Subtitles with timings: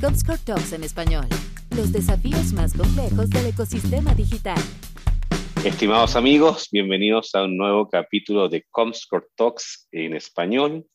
[0.00, 1.26] Comscore Talks en español.
[1.76, 4.58] Los desafíos más complejos del ecosistema digital.
[5.64, 10.86] Estimados amigos, bienvenidos a un nuevo capítulo de Comscore Talks en español,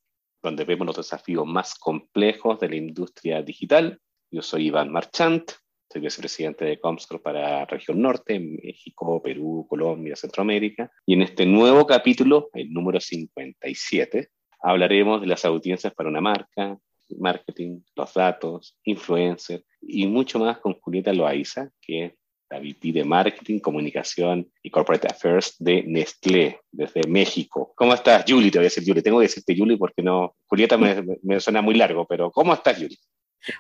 [0.42, 4.00] donde vemos los desafíos más complejos de la industria digital.
[4.32, 5.52] Yo soy Iván Marchant,
[5.92, 10.92] soy vicepresidente de Comscore para Región Norte, México, Perú, Colombia, Centroamérica.
[11.06, 14.30] Y en este nuevo capítulo, el número 57,
[14.62, 16.78] hablaremos de las audiencias para una marca,
[17.16, 22.14] marketing, los datos, influencer y mucho más con Julieta Loaiza, que es
[22.50, 27.74] la VP de Marketing, Comunicación y Corporate Affairs de Nestlé, desde México.
[27.76, 28.52] ¿Cómo estás, Julie?
[28.52, 29.02] Te voy a decir Julie.
[29.02, 32.78] Tengo que decirte Julie porque no, Julieta me, me suena muy largo, pero ¿cómo estás,
[32.78, 32.98] Julie?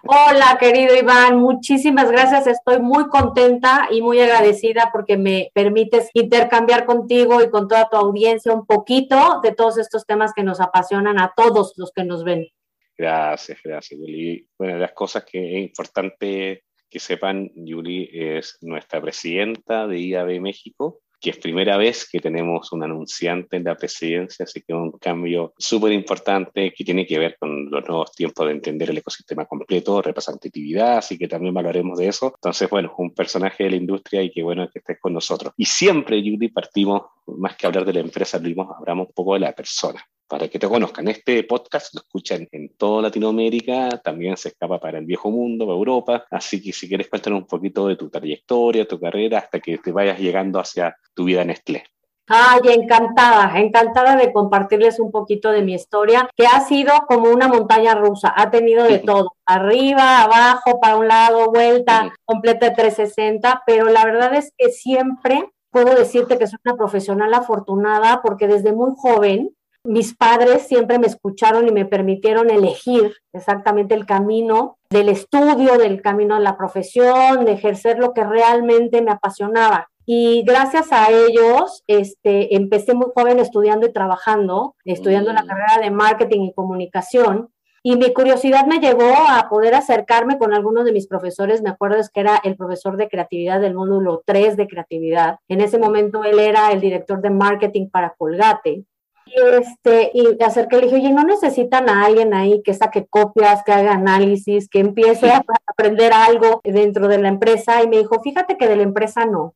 [0.06, 2.48] Hola, querido Iván, muchísimas gracias.
[2.48, 7.96] Estoy muy contenta y muy agradecida porque me permites intercambiar contigo y con toda tu
[7.96, 12.24] audiencia un poquito de todos estos temas que nos apasionan a todos los que nos
[12.24, 12.48] ven.
[12.98, 14.48] Gracias, gracias, Yuli.
[14.58, 20.42] Bueno, de las cosas que es importante que sepan, Yuli es nuestra presidenta de IAB
[20.42, 24.92] México, que es primera vez que tenemos un anunciante en la presidencia, así que un
[24.94, 29.46] cambio súper importante que tiene que ver con los nuevos tiempos de entender el ecosistema
[29.46, 32.34] completo, representatividad, así que también hablaremos de eso.
[32.36, 35.54] Entonces, bueno, un personaje de la industria y qué bueno que estés con nosotros.
[35.58, 39.54] Y siempre, Yuli, partimos, más que hablar de la empresa, hablamos un poco de la
[39.54, 41.08] persona para que te conozcan.
[41.08, 45.78] Este podcast lo escuchan en toda Latinoamérica, también se escapa para el viejo mundo, para
[45.78, 49.78] Europa, así que si quieres contar un poquito de tu trayectoria, tu carrera, hasta que
[49.78, 51.84] te vayas llegando hacia tu vida en Nestlé.
[52.30, 57.48] Ay, encantada, encantada de compartirles un poquito de mi historia, que ha sido como una
[57.48, 63.64] montaña rusa, ha tenido de todo, arriba, abajo, para un lado, vuelta, completa de 360,
[63.66, 68.74] pero la verdad es que siempre puedo decirte que soy una profesional afortunada porque desde
[68.74, 69.52] muy joven
[69.84, 76.02] mis padres siempre me escucharon y me permitieron elegir exactamente el camino del estudio, del
[76.02, 79.88] camino de la profesión, de ejercer lo que realmente me apasionaba.
[80.10, 85.48] Y gracias a ellos, este, empecé muy joven estudiando y trabajando, estudiando la mm.
[85.48, 87.50] carrera de marketing y comunicación.
[87.84, 91.62] Y mi curiosidad me llevó a poder acercarme con algunos de mis profesores.
[91.62, 95.40] Me acuerdo es que era el profesor de creatividad del módulo 3 de creatividad.
[95.50, 98.86] En ese momento él era el director de marketing para Colgate.
[99.28, 103.64] Y, este, y acerqué, le dije, oye, ¿no necesitan a alguien ahí que saque copias,
[103.64, 107.84] que haga análisis, que empiece a aprender algo dentro de la empresa?
[107.84, 109.54] Y me dijo, fíjate que de la empresa no.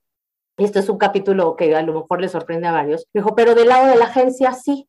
[0.58, 3.08] Este es un capítulo que a lo mejor le sorprende a varios.
[3.14, 4.88] Me dijo, pero del lado de la agencia sí.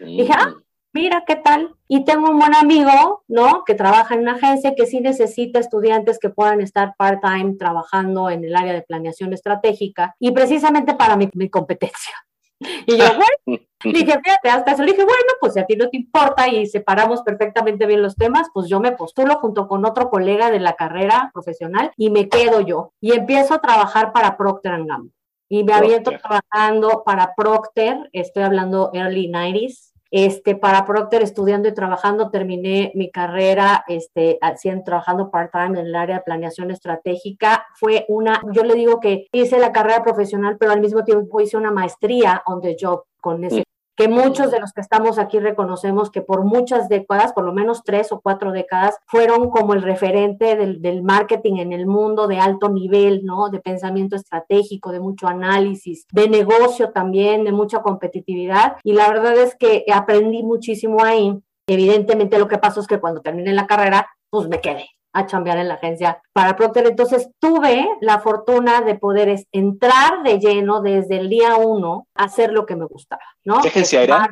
[0.00, 0.54] Dije, ah,
[0.92, 1.74] mira qué tal.
[1.86, 3.62] Y tengo un buen amigo, ¿no?
[3.64, 8.44] Que trabaja en una agencia que sí necesita estudiantes que puedan estar part-time trabajando en
[8.44, 12.14] el área de planeación estratégica y precisamente para mi competencia.
[12.86, 15.88] Y yo, bueno, dije, fíjate, hasta eso le dije, bueno, pues si a ti no
[15.88, 20.10] te importa y separamos perfectamente bien los temas, pues yo me postulo junto con otro
[20.10, 22.92] colega de la carrera profesional y me quedo yo.
[23.00, 25.10] Y empiezo a trabajar para Procter Gamble.
[25.48, 31.74] Y me aviento trabajando para Procter, estoy hablando early 90s, este, para Procter, estudiando y
[31.74, 37.66] trabajando, terminé mi carrera este, haciendo, trabajando part-time en el área de planeación estratégica.
[37.74, 41.56] Fue una, yo le digo que hice la carrera profesional, pero al mismo tiempo hice
[41.56, 43.64] una maestría on the job con ese
[43.96, 47.82] que muchos de los que estamos aquí reconocemos que por muchas décadas, por lo menos
[47.84, 52.68] tres o cuatro décadas, fueron como el referente del, marketing en el mundo de alto
[52.68, 53.50] nivel, ¿no?
[53.50, 58.76] De pensamiento estratégico, de mucho análisis, de negocio también, de mucha competitividad.
[58.82, 61.38] Y la verdad es que aprendí muchísimo ahí.
[61.66, 65.58] Evidentemente lo que pasó es que cuando terminé la carrera, pues me quedé a chambear
[65.58, 66.86] en la agencia para Procter.
[66.88, 72.52] Entonces tuve la fortuna de poder entrar de lleno desde el día uno a hacer
[72.52, 73.60] lo que me gustaba, ¿no?
[73.62, 74.28] ¿Qué agencia era?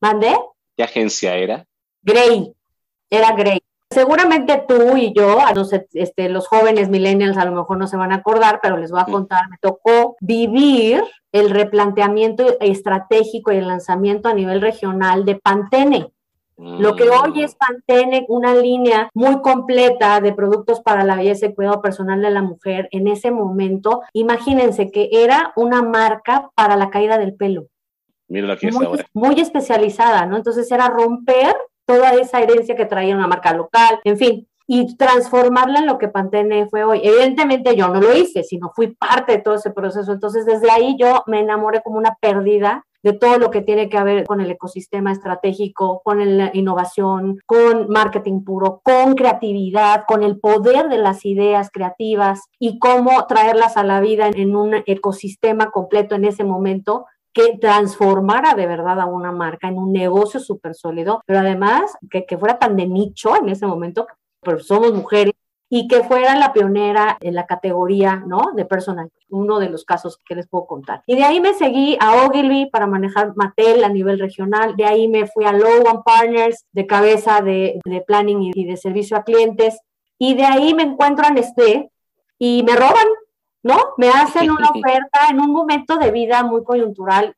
[0.00, 0.34] ¿Mandé?
[0.76, 1.66] ¿Qué agencia era?
[2.02, 2.54] Grey,
[3.10, 3.60] era Grey.
[3.90, 7.98] Seguramente tú y yo, no sé, este, los jóvenes millennials a lo mejor no se
[7.98, 13.56] van a acordar, pero les voy a contar, me tocó vivir el replanteamiento estratégico y
[13.56, 16.10] el lanzamiento a nivel regional de Pantene.
[16.62, 21.54] Lo que hoy es Pantene, una línea muy completa de productos para la belleza y
[21.54, 26.90] cuidado personal de la mujer, en ese momento, imagínense que era una marca para la
[26.90, 27.66] caída del pelo.
[28.28, 29.04] Mira lo que muy, es ahora.
[29.12, 30.36] Muy especializada, ¿no?
[30.36, 31.54] Entonces era romper
[31.84, 36.08] toda esa herencia que traía una marca local, en fin, y transformarla en lo que
[36.08, 37.00] Pantene fue hoy.
[37.02, 40.12] Evidentemente yo no lo hice, sino fui parte de todo ese proceso.
[40.12, 44.02] Entonces desde ahí yo me enamoré como una perdida de todo lo que tiene que
[44.02, 50.38] ver con el ecosistema estratégico, con la innovación, con marketing puro, con creatividad, con el
[50.38, 56.14] poder de las ideas creativas y cómo traerlas a la vida en un ecosistema completo
[56.14, 61.22] en ese momento que transformara de verdad a una marca en un negocio súper sólido,
[61.26, 64.06] pero además que, que, fuera tan de nicho en ese momento
[64.42, 65.34] pero somos mujeres,
[65.74, 68.52] y que fuera la pionera en la categoría, ¿no?
[68.54, 71.02] De personal, uno de los casos que les puedo contar.
[71.06, 75.08] Y de ahí me seguí a Ogilvy para manejar Mattel a nivel regional, de ahí
[75.08, 79.80] me fui a Low Partners de cabeza de, de planning y de servicio a clientes,
[80.18, 81.90] y de ahí me encuentro en este
[82.38, 83.08] y me roban,
[83.62, 83.78] ¿no?
[83.96, 87.34] Me hacen una oferta en un momento de vida muy coyuntural,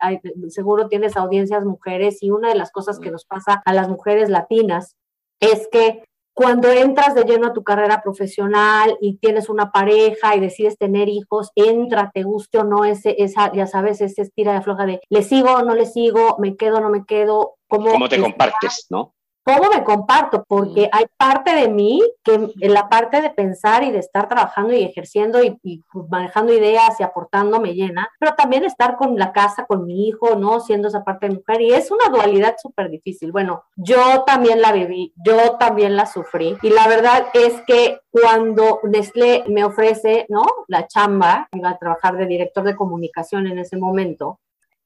[0.48, 4.28] seguro tienes audiencias mujeres y una de las cosas que nos pasa a las mujeres
[4.28, 4.96] latinas
[5.38, 6.02] es que
[6.34, 11.08] cuando entras de lleno a tu carrera profesional y tienes una pareja y decides tener
[11.08, 15.00] hijos, entra, te guste o no, ese, esa, ya sabes, ese estira de floja de
[15.08, 17.54] le sigo o no le sigo, me quedo o no me quedo.
[17.68, 19.14] ¿Cómo, ¿Cómo te compartes, no?
[19.44, 20.42] ¿Cómo me comparto?
[20.48, 24.72] Porque hay parte de mí que en la parte de pensar y de estar trabajando
[24.72, 29.66] y ejerciendo y, manejando ideas y aportando me llena, pero también estar con la casa,
[29.66, 30.60] con mi hijo, ¿no?
[30.60, 31.60] Siendo esa parte de mujer.
[31.60, 33.32] Y es una dualidad súper difícil.
[33.32, 36.56] Bueno, yo también la viví, yo también la sufrí.
[36.62, 40.44] Y la verdad es que cuando Nestlé me ofrece, ¿no?
[40.68, 44.38] La chamba, iba a trabajar de director de comunicación en ese momento,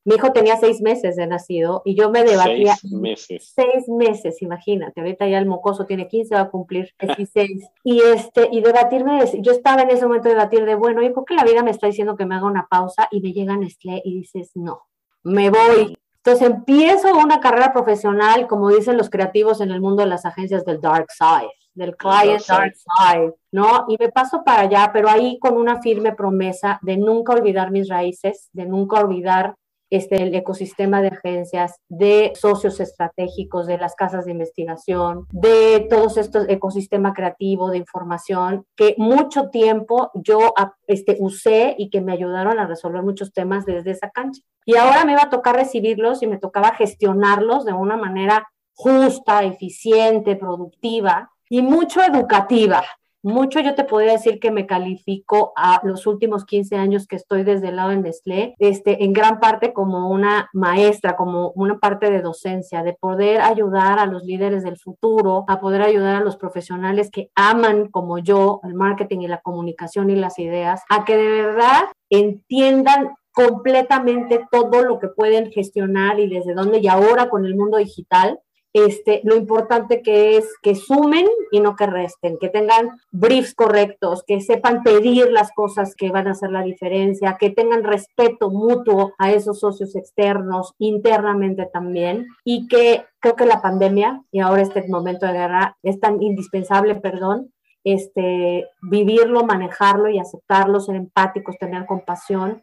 [0.09, 2.77] mi hijo tenía seis meses de nacido y yo me debatía.
[2.77, 3.53] Seis meses.
[3.55, 5.01] Seis meses, imagínate.
[5.03, 7.69] Ahorita ya el mocoso tiene 15, va a cumplir 16.
[7.85, 11.27] y, este, y debatirme, yo estaba en ese momento de debatir de, bueno, ¿y por
[11.27, 13.07] qué la vida me está diciendo que me haga una pausa?
[13.11, 14.87] Y me llega Nestlé y dices, no,
[15.25, 15.99] me voy.
[16.25, 20.65] Entonces empiezo una carrera profesional, como dicen los creativos en el mundo de las agencias
[20.65, 23.85] del dark side, del client dark side, ¿no?
[23.89, 27.91] Y me paso para allá, pero ahí con una firme promesa de nunca olvidar mis
[27.91, 29.55] raíces, de nunca olvidar
[29.91, 36.17] este, el ecosistema de agencias, de socios estratégicos, de las casas de investigación, de todos
[36.17, 40.53] estos ecosistema creativo de información que mucho tiempo yo
[40.87, 44.43] este, usé y que me ayudaron a resolver muchos temas desde esa cancha.
[44.65, 49.43] Y ahora me iba a tocar recibirlos y me tocaba gestionarlos de una manera justa,
[49.45, 52.85] eficiente, productiva y mucho educativa,
[53.23, 57.45] mucho yo te podría decir que me califico a los últimos 15 años que estoy
[57.45, 62.11] desde el lado de Nestlé, este, en gran parte como una maestra, como una parte
[62.11, 66.37] de docencia, de poder ayudar a los líderes del futuro, a poder ayudar a los
[66.37, 71.17] profesionales que aman como yo el marketing y la comunicación y las ideas, a que
[71.17, 77.45] de verdad entiendan completamente todo lo que pueden gestionar y desde dónde y ahora con
[77.45, 78.41] el mundo digital
[78.87, 84.25] este, lo importante que es que sumen y no que resten, que tengan briefs correctos,
[84.27, 89.15] que sepan pedir las cosas que van a hacer la diferencia, que tengan respeto mutuo
[89.19, 94.87] a esos socios externos, internamente también, y que creo que la pandemia y ahora este
[94.89, 97.53] momento de guerra es tan indispensable, perdón,
[97.85, 102.63] este, vivirlo, manejarlo y aceptarlo, ser empáticos, tener compasión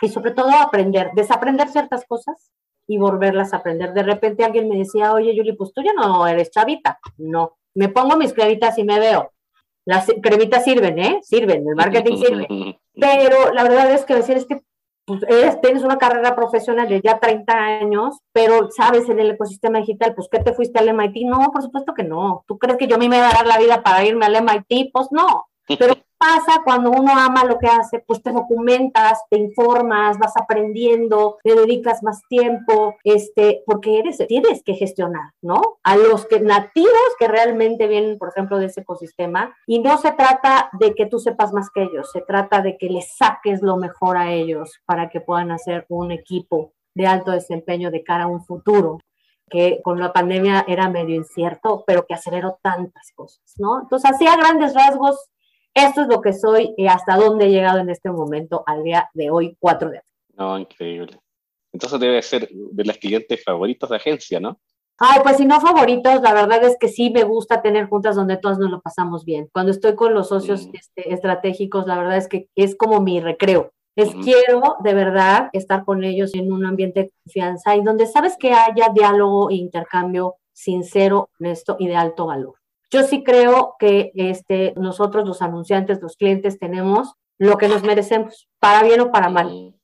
[0.00, 2.50] y sobre todo aprender, desaprender ciertas cosas
[2.88, 3.92] y volverlas a aprender.
[3.92, 6.98] De repente alguien me decía, oye, Yuli, pues tú ya no eres chavita.
[7.18, 9.30] No, me pongo mis cremitas y me veo.
[9.84, 11.20] Las cremitas sirven, ¿eh?
[11.22, 12.78] Sirven, el marketing sirve.
[12.94, 14.62] Pero la verdad es que decir es que
[15.04, 15.20] pues,
[15.62, 20.28] tienes una carrera profesional de ya 30 años, pero sabes en el ecosistema digital, pues
[20.30, 21.26] ¿qué te fuiste al MIT?
[21.26, 22.44] No, por supuesto que no.
[22.46, 24.42] ¿Tú crees que yo a mí me voy a dar la vida para irme al
[24.42, 24.90] MIT?
[24.92, 25.47] Pues no.
[25.76, 28.00] Pero pasa cuando uno ama lo que hace?
[28.00, 34.62] Pues te documentas, te informas, vas aprendiendo, te dedicas más tiempo, este, porque eres, tienes
[34.62, 35.60] que gestionar, ¿no?
[35.84, 40.12] A los que nativos que realmente vienen, por ejemplo, de ese ecosistema, y no se
[40.12, 43.76] trata de que tú sepas más que ellos, se trata de que les saques lo
[43.76, 48.28] mejor a ellos para que puedan hacer un equipo de alto desempeño de cara a
[48.28, 48.98] un futuro
[49.48, 53.80] que con la pandemia era medio incierto, pero que aceleró tantas cosas, ¿no?
[53.80, 55.30] Entonces, así a grandes rasgos,
[55.74, 59.08] esto es lo que soy y hasta dónde he llegado en este momento al día
[59.14, 60.12] de hoy, 4 de abril.
[60.36, 61.18] No, increíble.
[61.72, 64.60] Entonces debe ser de las clientes favoritos de agencia, ¿no?
[65.00, 68.36] Ay, pues si no favoritos, la verdad es que sí me gusta tener juntas donde
[68.36, 69.48] todas nos lo pasamos bien.
[69.52, 70.70] Cuando estoy con los socios mm.
[70.74, 73.72] este, estratégicos, la verdad es que es como mi recreo.
[73.94, 78.36] Es quiero de verdad estar con ellos en un ambiente de confianza y donde sabes
[78.38, 82.54] que haya diálogo e intercambio sincero, honesto y de alto valor.
[82.90, 88.48] Yo sí creo que este, nosotros los anunciantes, los clientes, tenemos lo que nos merecemos,
[88.58, 89.74] para bien o para mal.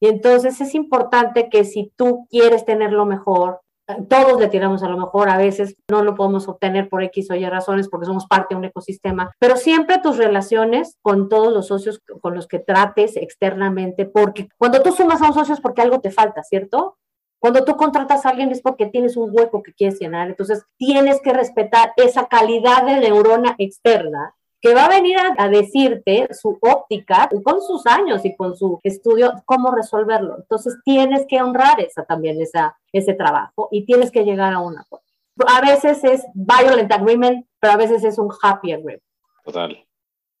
[0.00, 3.60] Y entonces es importante que si tú quieres tener lo mejor,
[4.08, 7.34] todos le tiramos a lo mejor, a veces no lo podemos obtener por X o
[7.34, 11.66] Y razones porque somos parte de un ecosistema, pero siempre tus relaciones con todos los
[11.66, 15.82] socios con los que trates externamente, porque cuando tú sumas a un socio es porque
[15.82, 16.96] algo te falta, ¿cierto?
[17.42, 20.28] Cuando tú contratas a alguien es porque tienes un hueco que quieres llenar.
[20.28, 26.28] Entonces, tienes que respetar esa calidad de neurona externa que va a venir a, decirte
[26.30, 30.36] su óptica con sus años y con su estudio, cómo resolverlo.
[30.38, 34.78] Entonces, tienes que honrar esa también, esa, ese trabajo y tienes que llegar a un
[34.78, 35.04] acuerdo.
[35.48, 39.02] A veces es violent agreement, pero a veces es un happy agreement.
[39.44, 39.84] Total.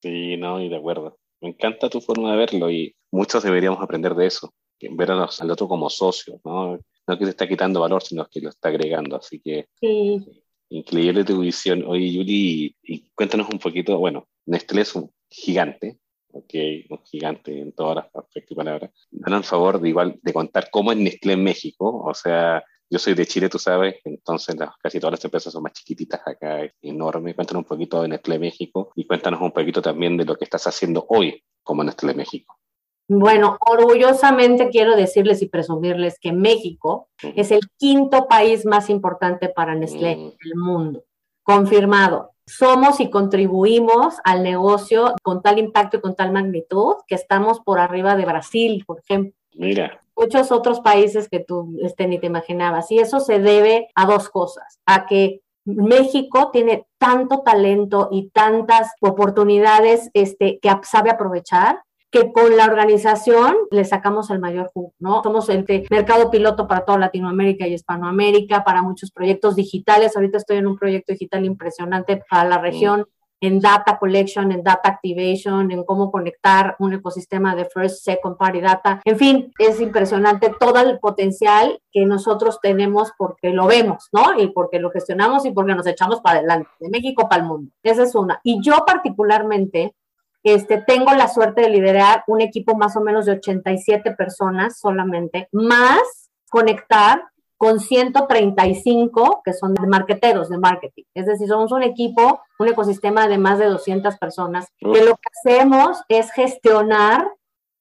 [0.00, 1.18] Sí, no, y de acuerdo.
[1.40, 5.66] Me encanta tu forma de verlo y muchos deberíamos aprender de eso, vernos al otro
[5.66, 6.78] como socio, ¿no?
[7.06, 9.16] No que te está quitando valor, sino que lo está agregando.
[9.16, 10.24] Así que sí.
[10.68, 11.84] increíble tu visión.
[11.86, 15.98] Oye, Yuli, y, cuéntanos un poquito, bueno, Nestlé es un gigante,
[16.32, 16.54] ok,
[16.90, 18.90] un gigante en todas las aspectos y palabras.
[19.10, 22.98] Danos el favor de igual de contar cómo es Nestlé en México, o sea, yo
[22.98, 26.74] soy de Chile, tú sabes, entonces casi todas las empresas son más chiquititas acá, es
[26.82, 27.34] enorme.
[27.34, 30.66] Cuéntanos un poquito de Nestlé México y cuéntanos un poquito también de lo que estás
[30.66, 32.58] haciendo hoy como Nestlé México.
[33.08, 39.74] Bueno, orgullosamente quiero decirles y presumirles que México es el quinto país más importante para
[39.74, 41.04] Nestlé en el mundo.
[41.42, 42.30] Confirmado.
[42.46, 47.78] Somos y contribuimos al negocio con tal impacto y con tal magnitud que estamos por
[47.78, 49.32] arriba de Brasil, por ejemplo.
[49.54, 52.90] Mira muchos otros países que tú este, ni te imaginabas.
[52.90, 58.92] Y eso se debe a dos cosas, a que México tiene tanto talento y tantas
[59.00, 61.82] oportunidades este, que sabe aprovechar
[62.12, 65.22] que con la organización le sacamos el mayor jugo, ¿no?
[65.22, 70.14] Somos el mercado piloto para toda Latinoamérica y Hispanoamérica, para muchos proyectos digitales.
[70.14, 73.06] Ahorita estoy en un proyecto digital impresionante para la región
[73.40, 78.60] en data collection, en data activation, en cómo conectar un ecosistema de first, second party
[78.60, 79.00] data.
[79.04, 84.38] En fin, es impresionante todo el potencial que nosotros tenemos porque lo vemos, ¿no?
[84.38, 87.72] Y porque lo gestionamos y porque nos echamos para adelante, de México para el mundo.
[87.82, 88.40] Esa es una.
[88.44, 89.94] Y yo particularmente
[90.42, 95.48] este, tengo la suerte de liderar un equipo más o menos de 87 personas solamente,
[95.52, 97.22] más conectar
[97.56, 101.04] con 135 que son de marketeros de marketing.
[101.14, 105.28] Es decir, somos un equipo, un ecosistema de más de 200 personas, que lo que
[105.38, 107.24] hacemos es gestionar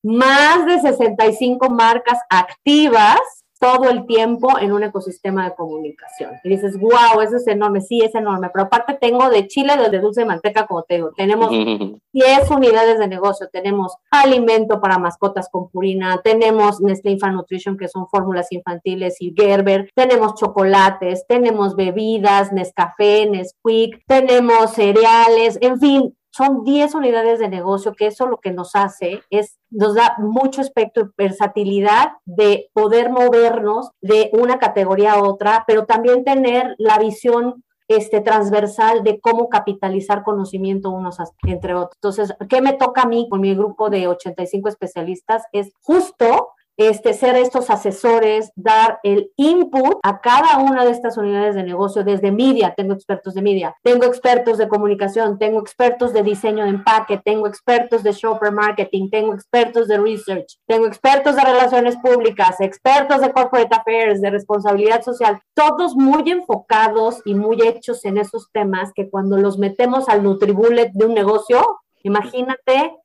[0.03, 3.20] más de 65 marcas activas
[3.62, 6.32] todo el tiempo en un ecosistema de comunicación.
[6.44, 10.00] Y dices, wow, eso es enorme, sí, es enorme, pero aparte tengo de Chile, de
[10.00, 11.51] dulce de manteca, como te digo, tenemos
[12.12, 17.88] 10 unidades de negocio, tenemos alimento para mascotas con purina, tenemos Nestlé Infant Nutrition, que
[17.88, 26.18] son fórmulas infantiles y Gerber, tenemos chocolates, tenemos bebidas, Nescafé, Nesquik, tenemos cereales, en fin,
[26.32, 30.62] son 10 unidades de negocio, que eso lo que nos hace es, nos da mucho
[30.62, 36.98] espectro y versatilidad de poder movernos de una categoría a otra, pero también tener la
[36.98, 41.98] visión este, transversal de cómo capitalizar conocimiento unos entre otros.
[41.98, 45.44] Entonces, ¿qué me toca a mí con mi grupo de 85 especialistas?
[45.52, 51.56] Es justo este, ser estos asesores, dar el input a cada una de estas unidades
[51.56, 56.24] de negocio, desde media, tengo expertos de media, tengo expertos de comunicación, tengo expertos de
[56.24, 61.42] diseño de empaque, tengo expertos de shopper marketing, tengo expertos de research, tengo expertos de
[61.42, 68.04] relaciones públicas, expertos de corporate affairs, de responsabilidad social, todos muy enfocados y muy hechos
[68.06, 72.96] en esos temas que cuando los metemos al Nutribullet de un negocio, imagínate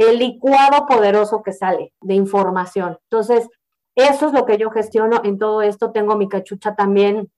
[0.00, 2.98] el licuado poderoso que sale de información.
[3.10, 3.48] Entonces,
[3.94, 5.92] eso es lo que yo gestiono en todo esto.
[5.92, 7.30] Tengo mi cachucha también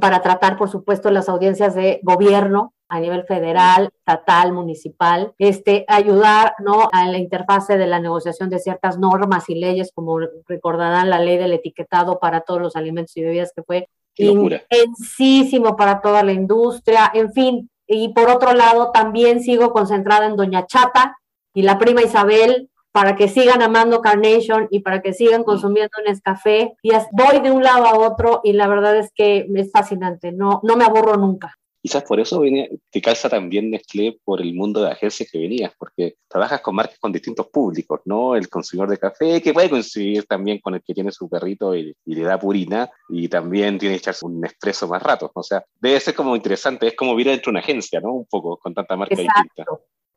[0.00, 6.54] para tratar, por supuesto, las audiencias de gobierno a nivel federal, estatal, municipal, este, ayudar
[6.58, 6.88] ¿no?
[6.90, 11.36] a la interfase de la negociación de ciertas normas y leyes, como recordarán la ley
[11.36, 17.10] del etiquetado para todos los alimentos y bebidas que fue intensísimo para toda la industria,
[17.14, 17.70] en fin.
[17.86, 21.16] Y por otro lado, también sigo concentrada en Doña Chata,
[21.54, 26.74] y la prima Isabel para que sigan amando Carnation y para que sigan consumiendo Nescafé.
[26.82, 30.60] Y voy de un lado a otro y la verdad es que es fascinante, no,
[30.64, 31.54] no me aburro nunca.
[31.80, 35.72] Quizás por eso viene, te calza también Nestlé por el mundo de agencias que venías,
[35.78, 38.34] porque trabajas con marcas con distintos públicos, ¿no?
[38.34, 41.94] El consumidor de café, que puede coincidir también con el que tiene su perrito y,
[42.04, 45.30] le da purina, y también tiene que echarse un expreso más rato.
[45.32, 48.12] O sea, debe ser como interesante, es como vivir dentro de una agencia, ¿no?
[48.12, 49.64] Un poco, con tanta marca distinta.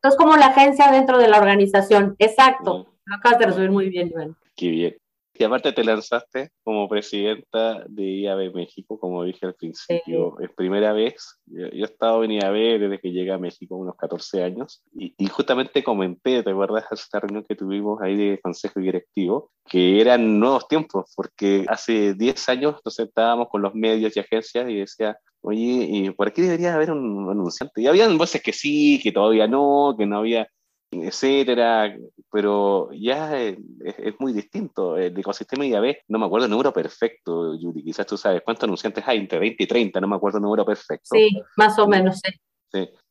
[0.02, 2.16] Entonces, como la agencia dentro de la organización.
[2.18, 2.88] Exacto.
[3.04, 4.36] Lo acabas de resumir muy bien, Iván.
[4.56, 4.96] Qué bien.
[5.34, 10.92] Y aparte te lanzaste como presidenta de IAB México, como dije al principio, es primera
[10.92, 11.40] vez.
[11.46, 15.82] Yo, he estado en IAB desde que llegué a México, unos 14 años, y, justamente
[15.82, 16.84] comenté, ¿te acuerdas?
[16.92, 22.48] Esta reunión que tuvimos ahí de consejo directivo, que eran nuevos tiempos, porque hace 10
[22.50, 26.74] años nos sentábamos con los medios y agencias y decía, oye, ¿y por qué debería
[26.74, 27.80] haber un anunciante?
[27.80, 30.46] Y habían voces que sí, que todavía no, que no había
[30.92, 31.96] etcétera,
[32.30, 33.56] pero ya es,
[34.18, 34.96] muy distinto.
[34.96, 39.02] El ecosistema IAB, no me acuerdo el número perfecto, Yuri, quizás tú sabes cuántos anunciantes
[39.06, 41.16] hay, entre 20 y 30, no me acuerdo el número perfecto.
[41.16, 42.32] Sí, más o menos, sí.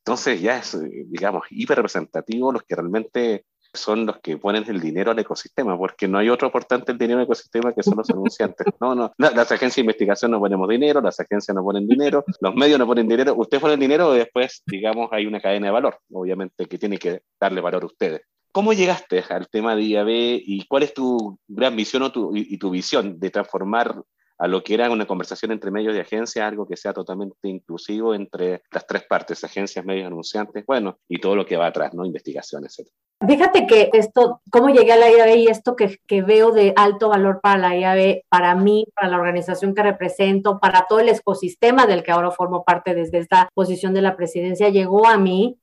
[0.04, 5.10] Entonces ya es, digamos, hiper representativo los que realmente son los que ponen el dinero
[5.10, 8.66] al ecosistema, porque no hay otro aportante el dinero al ecosistema que son los anunciantes.
[8.80, 12.54] No, no, las agencias de investigación no ponemos dinero, las agencias no ponen dinero, los
[12.54, 15.98] medios no ponen dinero, ustedes ponen dinero y después, digamos, hay una cadena de valor,
[16.12, 18.22] obviamente, que tiene que darle valor a ustedes.
[18.52, 22.58] ¿Cómo llegaste al tema de IAB y cuál es tu gran visión o tu, y,
[22.58, 24.02] tu visión de transformar
[24.42, 28.12] a lo que era una conversación entre medios y agencias, algo que sea totalmente inclusivo
[28.12, 32.04] entre las tres partes, agencias, medios, anunciantes, bueno, y todo lo que va atrás, ¿no?
[32.04, 32.88] Investigación, etc.
[33.24, 37.08] Fíjate que esto, cómo llegué a la IAB y esto que, que, veo de alto
[37.08, 41.86] valor para la IAB, para mí, para la organización que represento, para todo el ecosistema
[41.86, 45.60] del que ahora formo parte desde esta posición de la presidencia, llegó a mí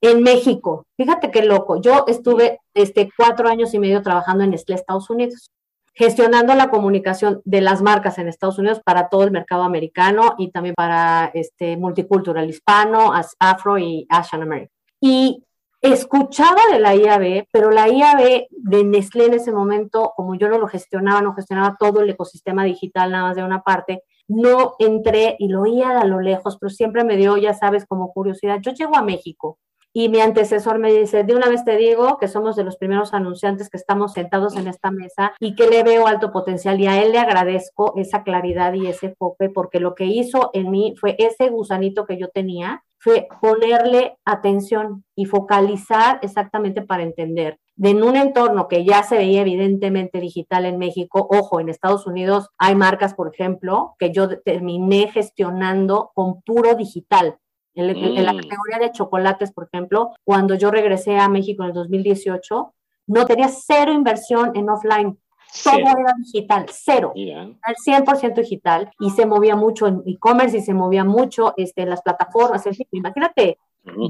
[0.00, 0.84] en México.
[0.96, 1.80] Fíjate qué loco.
[1.80, 5.48] Yo estuve este, cuatro años y medio trabajando en Nestlé, Estados Unidos,
[5.96, 10.50] gestionando la comunicación de las marcas en Estados Unidos para todo el mercado americano y
[10.50, 14.70] también para este multicultural hispano, afro y Asian American.
[15.00, 15.42] Y
[15.80, 20.58] escuchaba de la IAB, pero la IAB de Nestlé en ese momento, como yo no
[20.58, 25.36] lo gestionaba, no gestionaba todo el ecosistema digital nada más de una parte, no entré
[25.38, 28.58] y lo oía a lo lejos, pero siempre me dio, ya sabes, como curiosidad.
[28.60, 29.58] Yo llego a México
[29.98, 33.14] y mi antecesor me dice, de una vez te digo que somos de los primeros
[33.14, 37.02] anunciantes que estamos sentados en esta mesa y que le veo alto potencial y a
[37.02, 41.16] él le agradezco esa claridad y ese enfoque porque lo que hizo en mí fue
[41.18, 47.58] ese gusanito que yo tenía, fue ponerle atención y focalizar exactamente para entender.
[47.74, 52.06] De en un entorno que ya se veía evidentemente digital en México, ojo, en Estados
[52.06, 57.38] Unidos hay marcas, por ejemplo, que yo terminé gestionando con puro digital
[57.76, 58.40] en, la mm.
[58.40, 62.74] categoría de chocolates, por ejemplo, cuando yo regresé a México en el 2018,
[63.08, 65.18] no tenía cero inversión en offline.
[65.62, 67.14] Todo era digital, cero,
[67.62, 71.90] al 100% digital y se movía mucho en e-commerce y se movía mucho este, en
[71.90, 72.64] las plataformas.
[72.90, 73.58] imagínate,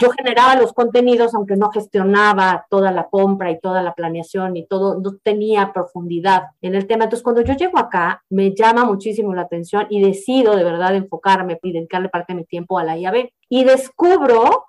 [0.01, 4.67] yo generaba los contenidos, aunque no gestionaba toda la compra y toda la planeación y
[4.67, 7.05] todo, no tenía profundidad en el tema.
[7.05, 11.59] Entonces, cuando yo llego acá, me llama muchísimo la atención y decido de verdad enfocarme
[11.63, 13.29] y dedicarle parte de mi tiempo a la IAB.
[13.49, 14.67] Y descubro,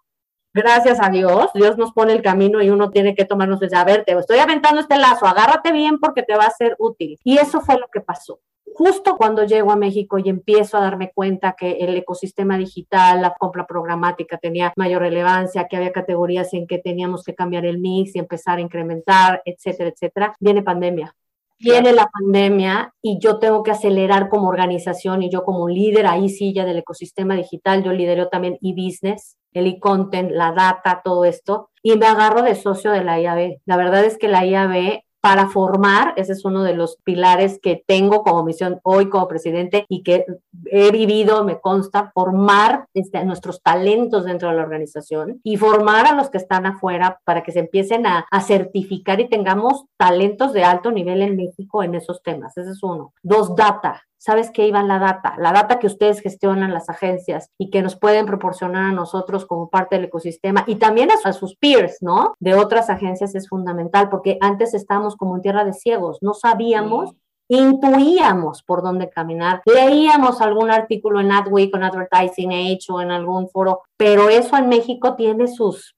[0.54, 3.84] gracias a Dios, Dios nos pone el camino y uno tiene que tomarnos de, a
[3.84, 7.18] ver, te estoy aventando este lazo, agárrate bien porque te va a ser útil.
[7.24, 8.40] Y eso fue lo que pasó
[8.74, 13.34] justo cuando llego a México y empiezo a darme cuenta que el ecosistema digital, la
[13.38, 18.16] compra programática tenía mayor relevancia, que había categorías en que teníamos que cambiar el mix
[18.16, 21.16] y empezar a incrementar, etcétera, etcétera, viene pandemia.
[21.60, 26.30] Viene la pandemia y yo tengo que acelerar como organización y yo como líder ahí
[26.30, 31.72] sí ya del ecosistema digital, yo lidero también e-business, el e-content, la data, todo esto,
[31.82, 33.58] y me agarro de socio de la IAB.
[33.66, 37.84] La verdad es que la IAB para formar, ese es uno de los pilares que
[37.86, 40.26] tengo como misión hoy como presidente y que
[40.68, 46.14] he vivido, me consta, formar este, nuestros talentos dentro de la organización y formar a
[46.14, 50.64] los que están afuera para que se empiecen a, a certificar y tengamos talentos de
[50.64, 52.58] alto nivel en México en esos temas.
[52.58, 53.12] Ese es uno.
[53.22, 57.70] Dos, data sabes que iba la data, la data que ustedes gestionan las agencias y
[57.70, 61.98] que nos pueden proporcionar a nosotros como parte del ecosistema y también a, sus peers,
[62.02, 62.36] ¿no?
[62.40, 67.14] De otras agencias es fundamental porque antes estábamos como en tierra de ciegos, no sabíamos.
[67.50, 73.48] Intuíamos por dónde caminar, leíamos algún artículo en Adweek, en Advertising Age o en algún
[73.48, 75.96] foro, pero eso en México tiene sus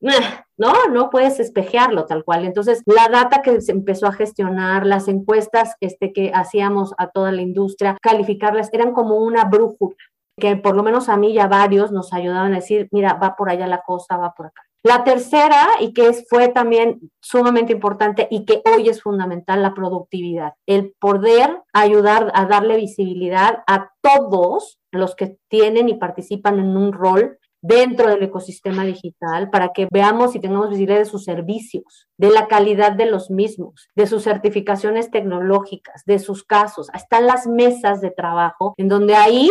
[0.00, 2.44] no, no puedes espejearlo tal cual.
[2.44, 7.32] Entonces, la data que se empezó a gestionar, las encuestas este, que hacíamos a toda
[7.32, 9.96] la industria, calificarlas, eran como una brújula,
[10.38, 13.34] que por lo menos a mí y a varios nos ayudaban a decir, mira, va
[13.36, 14.62] por allá la cosa, va por acá.
[14.84, 20.54] La tercera, y que fue también sumamente importante y que hoy es fundamental, la productividad.
[20.66, 26.92] El poder ayudar a darle visibilidad a todos los que tienen y participan en un
[26.92, 32.30] rol dentro del ecosistema digital para que veamos y tengamos visibilidad de sus servicios, de
[32.30, 36.88] la calidad de los mismos, de sus certificaciones tecnológicas, de sus casos.
[36.94, 39.50] Están las mesas de trabajo en donde ahí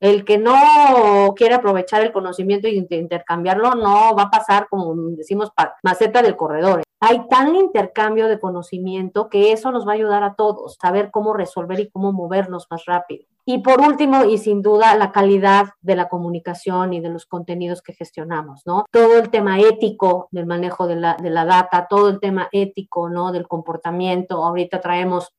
[0.00, 5.50] el que no quiere aprovechar el conocimiento y intercambiarlo no va a pasar, como decimos,
[5.82, 6.82] maceta del corredor.
[7.00, 11.32] Hay tan intercambio de conocimiento que eso nos va a ayudar a todos, saber cómo
[11.32, 13.26] resolver y cómo movernos más rápido.
[13.48, 17.80] Y por último, y sin duda, la calidad de la comunicación y de los contenidos
[17.80, 18.84] que gestionamos, ¿no?
[18.90, 23.08] Todo el tema ético del manejo de la, de la data, todo el tema ético,
[23.08, 23.30] ¿no?
[23.30, 24.44] Del comportamiento.
[24.44, 25.32] Ahorita traemos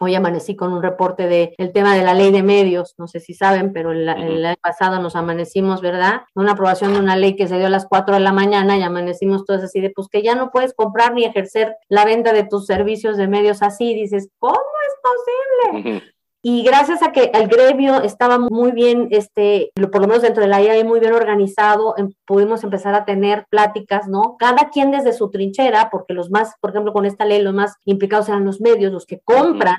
[0.00, 3.20] Hoy amanecí con un reporte del el tema de la ley de medios, no sé
[3.20, 6.22] si saben, pero el, el, año pasado nos amanecimos, ¿verdad?
[6.34, 8.82] Una aprobación de una ley que se dio a las 4 de la mañana y
[8.82, 12.42] amanecimos todos así de, pues que ya no puedes comprar ni ejercer la venta de
[12.44, 13.94] tus servicios de medios así.
[13.94, 16.13] Dices, ¿cómo es posible?
[16.46, 20.48] Y gracias a que el gremio estaba muy bien, este, por lo menos dentro de
[20.50, 24.36] la IAE, muy bien organizado, em, pudimos empezar a tener pláticas, ¿no?
[24.38, 27.76] Cada quien desde su trinchera, porque los más, por ejemplo, con esta ley, los más
[27.86, 29.76] implicados eran los medios, los que compran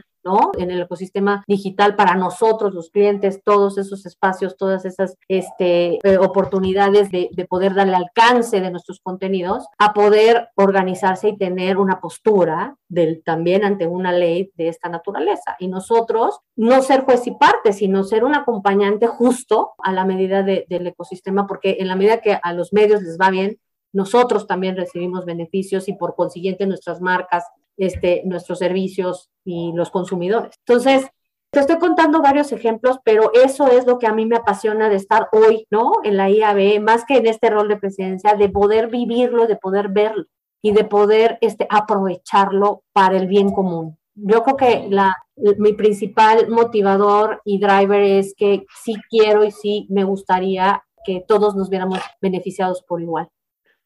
[0.57, 6.17] En el ecosistema digital para nosotros, los clientes, todos esos espacios, todas esas este, eh,
[6.17, 11.99] oportunidades de, de, poder darle alcance de nuestros contenidos, a poder organizarse y tener una
[11.99, 12.75] postura
[13.23, 15.55] también ante una ley de esta naturaleza.
[15.59, 20.41] Y nosotros no ser juez y parte, sino ser un acompañante justo a la medida
[20.41, 23.59] de, del ecosistema, porque en la medida que a los medios les va bien,
[23.93, 27.45] nosotros también recibimos beneficios y por consiguiente nuestras marcas
[27.77, 30.55] este, nuestros servicios y los consumidores.
[30.65, 31.07] Entonces,
[31.55, 34.97] te estoy contando varios ejemplos, pero eso es lo que a mí me apasiona de
[34.97, 35.93] estar hoy, ¿no?
[36.03, 39.87] En la IAB, más que en este rol de presidencia, de poder vivirlo, de poder
[39.89, 40.25] verlo
[40.61, 43.97] y de poder este, aprovecharlo para el bien común.
[44.15, 45.15] Yo creo que la,
[45.57, 51.55] mi principal motivador y driver es que sí quiero y sí me gustaría que todos
[51.55, 53.29] nos viéramos beneficiados por igual.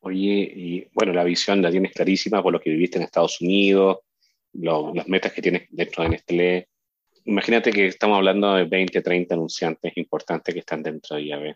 [0.01, 3.97] Oye, y bueno, la visión la tienes clarísima por lo que viviste en Estados Unidos,
[4.53, 6.67] las metas que tienes dentro de Nestlé.
[7.25, 11.55] Imagínate que estamos hablando de 20, 30 anunciantes importantes que están dentro de IAB.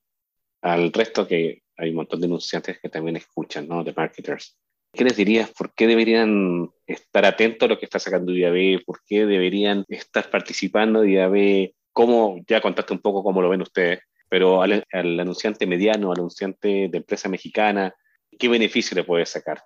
[0.62, 3.84] Al resto que hay un montón de anunciantes que también escuchan, ¿no?
[3.84, 4.58] De marketers.
[4.91, 5.51] ¿Qué les dirías?
[5.51, 8.84] ¿Por qué deberían estar atentos a lo que está sacando IAB?
[8.86, 11.71] ¿Por qué deberían estar participando de IAB?
[11.91, 16.19] ¿Cómo, ya contaste un poco cómo lo ven ustedes, pero al, al anunciante mediano, al
[16.19, 17.95] anunciante de empresa mexicana,
[18.38, 19.63] ¿qué beneficio le puede sacar?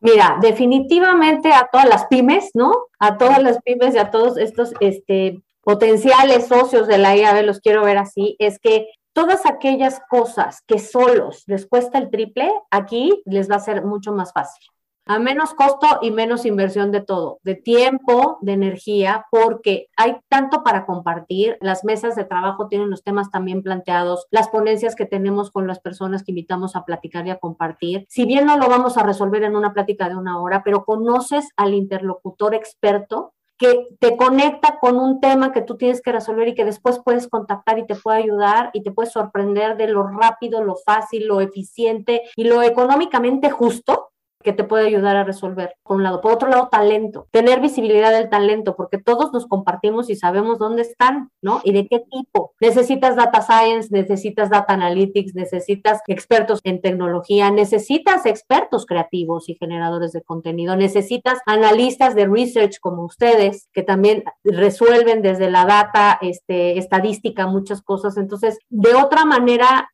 [0.00, 2.72] Mira, definitivamente a todas las pymes, ¿no?
[2.98, 7.60] A todas las pymes y a todos estos este, potenciales socios de la IAB, los
[7.60, 13.22] quiero ver así, es que todas aquellas cosas que solos les cuesta el triple, aquí
[13.26, 14.64] les va a ser mucho más fácil
[15.10, 20.62] a menos costo y menos inversión de todo, de tiempo, de energía, porque hay tanto
[20.62, 21.58] para compartir.
[21.60, 25.80] Las mesas de trabajo tienen los temas también planteados, las ponencias que tenemos con las
[25.80, 28.06] personas que invitamos a platicar y a compartir.
[28.08, 31.48] Si bien no lo vamos a resolver en una plática de una hora, pero conoces
[31.56, 36.54] al interlocutor experto que te conecta con un tema que tú tienes que resolver y
[36.54, 40.62] que después puedes contactar y te puede ayudar y te puede sorprender de lo rápido,
[40.62, 44.09] lo fácil, lo eficiente y lo económicamente justo
[44.42, 46.20] que te puede ayudar a resolver, por un lado.
[46.20, 50.82] Por otro lado, talento, tener visibilidad del talento, porque todos nos compartimos y sabemos dónde
[50.82, 51.60] están, ¿no?
[51.62, 52.54] Y de qué tipo.
[52.60, 60.12] Necesitas data science, necesitas data analytics, necesitas expertos en tecnología, necesitas expertos creativos y generadores
[60.12, 66.78] de contenido, necesitas analistas de research como ustedes, que también resuelven desde la data, este,
[66.78, 68.16] estadística, muchas cosas.
[68.16, 69.90] Entonces, de otra manera,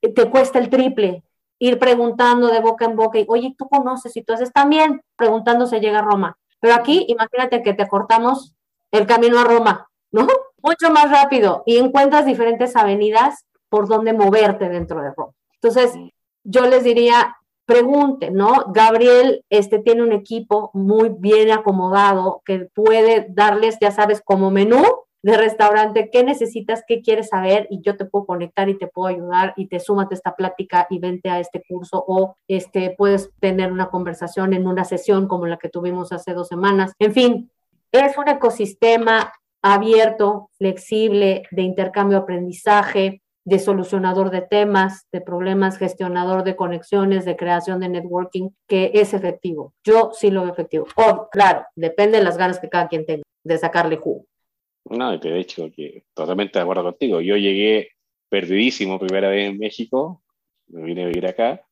[0.00, 1.24] te cuesta el triple
[1.58, 5.66] ir preguntando de boca en boca y, oye, tú conoces y tú haces también, preguntando
[5.66, 6.38] se llega a Roma.
[6.60, 8.54] Pero aquí, imagínate que te cortamos
[8.90, 10.26] el camino a Roma, ¿no?
[10.62, 15.32] Mucho más rápido y encuentras diferentes avenidas por donde moverte dentro de Roma.
[15.54, 15.92] Entonces,
[16.44, 18.64] yo les diría, pregunten, ¿no?
[18.68, 24.82] Gabriel este, tiene un equipo muy bien acomodado que puede darles, ya sabes, como menú
[25.22, 29.08] de restaurante, qué necesitas, qué quieres saber y yo te puedo conectar y te puedo
[29.08, 33.30] ayudar y te súmate a esta plática y vente a este curso o este puedes
[33.40, 36.92] tener una conversación en una sesión como la que tuvimos hace dos semanas.
[36.98, 37.50] En fin,
[37.90, 46.44] es un ecosistema abierto, flexible, de intercambio aprendizaje, de solucionador de temas, de problemas, gestionador
[46.44, 49.72] de conexiones, de creación de networking, que es efectivo.
[49.82, 50.86] Yo sí lo veo efectivo.
[50.96, 54.26] Oh, claro, depende de las ganas que cada quien tenga de sacarle jugo.
[54.90, 57.20] No, de hecho, que totalmente de acuerdo contigo.
[57.20, 57.90] Yo llegué
[58.28, 60.22] perdidísimo primera vez en México,
[60.68, 61.64] me vine a vivir acá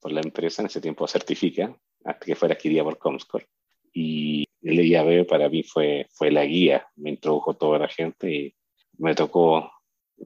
[0.00, 3.46] por la empresa, en ese tiempo certifica, hasta que fuera adquirida por Comscore.
[3.92, 8.54] Y el IAB para mí fue, fue la guía, me introdujo toda la gente y
[8.98, 9.70] me tocó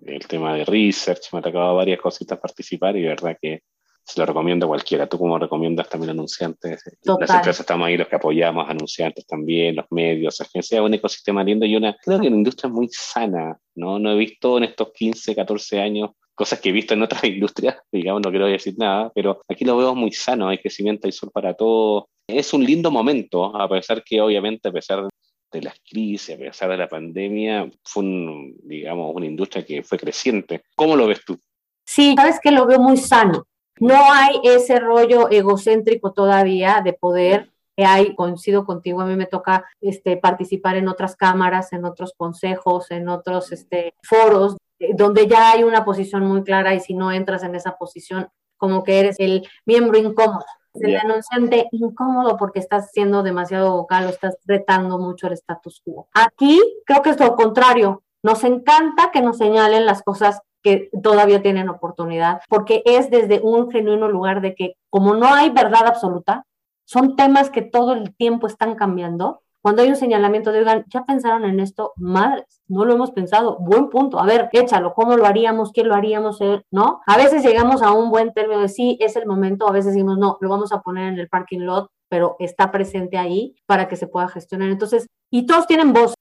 [0.02, 3.62] el tema de research, me ha tocado varias cositas participar y de verdad que
[4.08, 5.06] se lo recomiendo a cualquiera.
[5.06, 6.82] ¿Tú cómo recomiendas también anunciantes?
[7.02, 11.66] Las empresas estamos ahí, los que apoyamos, anunciantes también, los medios, agencias, un ecosistema lindo
[11.66, 13.98] y una, creo que una industria muy sana, ¿no?
[13.98, 17.76] No he visto en estos 15, 14 años cosas que he visto en otras industrias,
[17.92, 21.30] digamos, no quiero decir nada, pero aquí lo veo muy sano, hay crecimiento, y sol
[21.32, 22.04] para todos.
[22.26, 25.06] Es un lindo momento, a pesar que obviamente, a pesar
[25.52, 29.98] de las crisis, a pesar de la pandemia, fue, un, digamos, una industria que fue
[29.98, 30.62] creciente.
[30.74, 31.38] ¿Cómo lo ves tú?
[31.84, 33.44] Sí, sabes que lo veo muy sano.
[33.80, 37.50] No hay ese rollo egocéntrico todavía de poder
[37.84, 42.90] hay, coincido contigo, a mí me toca este, participar en otras cámaras, en otros consejos,
[42.90, 47.12] en otros este, foros, eh, donde ya hay una posición muy clara y si no
[47.12, 52.90] entras en esa posición, como que eres el miembro incómodo, el anunciante incómodo porque estás
[52.92, 56.08] siendo demasiado vocal o estás retando mucho el status quo.
[56.14, 58.02] Aquí creo que es lo contrario.
[58.22, 63.70] Nos encanta que nos señalen las cosas que todavía tienen oportunidad, porque es desde un
[63.70, 66.44] genuino lugar de que como no hay verdad absoluta,
[66.84, 69.42] son temas que todo el tiempo están cambiando.
[69.60, 71.92] Cuando hay un señalamiento de, oigan, ¿ya pensaron en esto?
[71.96, 73.58] Madres, no lo hemos pensado.
[73.58, 74.18] Buen punto.
[74.18, 74.94] A ver, échalo.
[74.94, 75.72] ¿Cómo lo haríamos?
[75.72, 76.40] ¿Qué lo haríamos?
[76.40, 77.02] Eh, ¿No?
[77.06, 79.68] A veces llegamos a un buen término de sí, es el momento.
[79.68, 83.18] A veces decimos, no, lo vamos a poner en el parking lot, pero está presente
[83.18, 84.70] ahí para que se pueda gestionar.
[84.70, 86.14] Entonces, y todos tienen voz.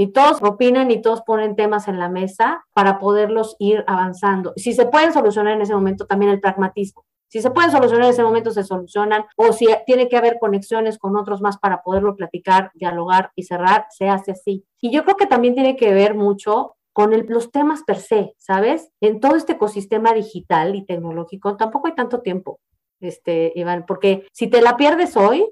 [0.00, 4.54] Y todos opinan y todos ponen temas en la mesa para poderlos ir avanzando.
[4.56, 7.04] Si se pueden solucionar en ese momento, también el pragmatismo.
[7.28, 9.26] Si se pueden solucionar en ese momento, se solucionan.
[9.36, 13.88] O si tiene que haber conexiones con otros más para poderlo platicar, dialogar y cerrar,
[13.90, 14.64] se hace así.
[14.80, 18.88] Y yo creo que también tiene que ver mucho con los temas per se, ¿sabes?
[19.02, 22.58] En todo este ecosistema digital y tecnológico tampoco hay tanto tiempo,
[23.00, 25.46] este, Iván, porque si te la pierdes hoy,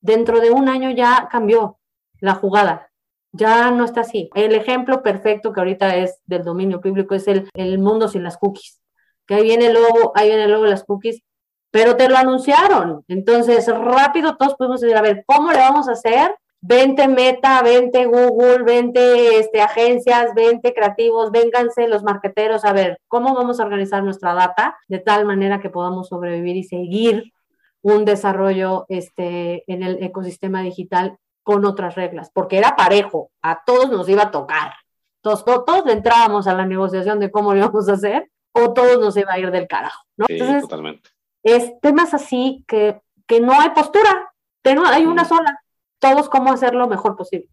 [0.00, 1.80] dentro de un año ya cambió
[2.20, 2.87] la jugada.
[3.32, 4.30] Ya no está así.
[4.34, 8.38] El ejemplo perfecto que ahorita es del dominio público es el, el mundo sin las
[8.38, 8.80] cookies.
[9.26, 11.22] Que ahí viene el logo, ahí viene el logo de las cookies,
[11.70, 13.04] pero te lo anunciaron.
[13.08, 16.34] Entonces, rápido todos podemos decir, a ver, ¿cómo le vamos a hacer?
[16.60, 23.32] Vente Meta, vente Google, vente este, agencias, vente creativos, vénganse los marqueteros, a ver, ¿cómo
[23.34, 27.32] vamos a organizar nuestra data de tal manera que podamos sobrevivir y seguir
[27.80, 31.16] un desarrollo este, en el ecosistema digital
[31.48, 34.74] con otras reglas, porque era parejo, a todos nos iba a tocar.
[35.22, 39.16] Todos, todos, entrábamos a la negociación de cómo lo íbamos a hacer o todos nos
[39.16, 40.26] iba a ir del carajo, ¿no?
[40.26, 41.08] Sí, totalmente.
[41.42, 44.30] Es temas así que, que no hay postura,
[44.62, 45.58] que no hay una sola,
[45.98, 47.48] todos cómo hacerlo mejor posible.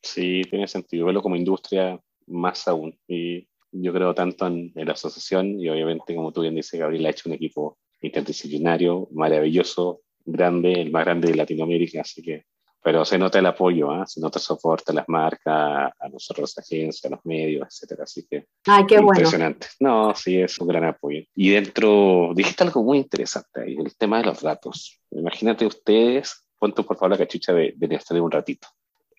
[0.00, 2.96] Sí, tiene sentido, verlo como industria más aún.
[3.08, 7.10] Y yo creo tanto en, la asociación y obviamente, como tú bien dices, Gabriel ha
[7.10, 12.44] hecho un equipo interdisciplinario, maravilloso, grande, el más grande de Latinoamérica, así que
[12.82, 14.04] pero se nota el apoyo, ¿eh?
[14.06, 18.04] se nota el soporte a las marcas, a nosotros, las agencias, a los medios, etcétera.
[18.04, 19.68] Así que Ay, qué impresionante.
[19.80, 21.22] No, sí, es un gran apoyo.
[21.34, 25.00] Y dentro, dijiste algo muy interesante ahí, el tema de los datos.
[25.10, 28.68] Imagínate ustedes, ponte por favor la cachucha de, de un ratito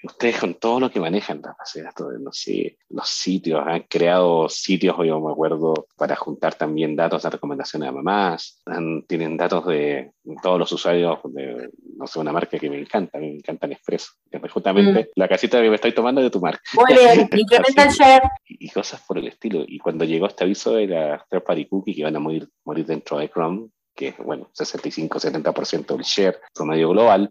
[0.03, 1.75] ustedes con todo lo que manejan datos,
[2.19, 7.29] no sé, los sitios, han creado sitios, yo me acuerdo, para juntar también datos de
[7.29, 8.61] recomendaciones a mamás,
[9.07, 10.11] tienen datos de
[10.41, 14.51] todos los usuarios de, no sé, una marca que me encanta, me encanta que es
[14.51, 15.19] justamente mm.
[15.19, 16.61] la casita que me estoy tomando de tu marca.
[16.73, 18.23] Muy bien, incrementa el share.
[18.45, 19.63] Y, cosas por el estilo.
[19.67, 22.85] Y cuando llegó este aviso de las third party cookies que iban a morir, morir
[22.85, 27.29] dentro de Chrome, que es, bueno, 65-70% del share promedio global,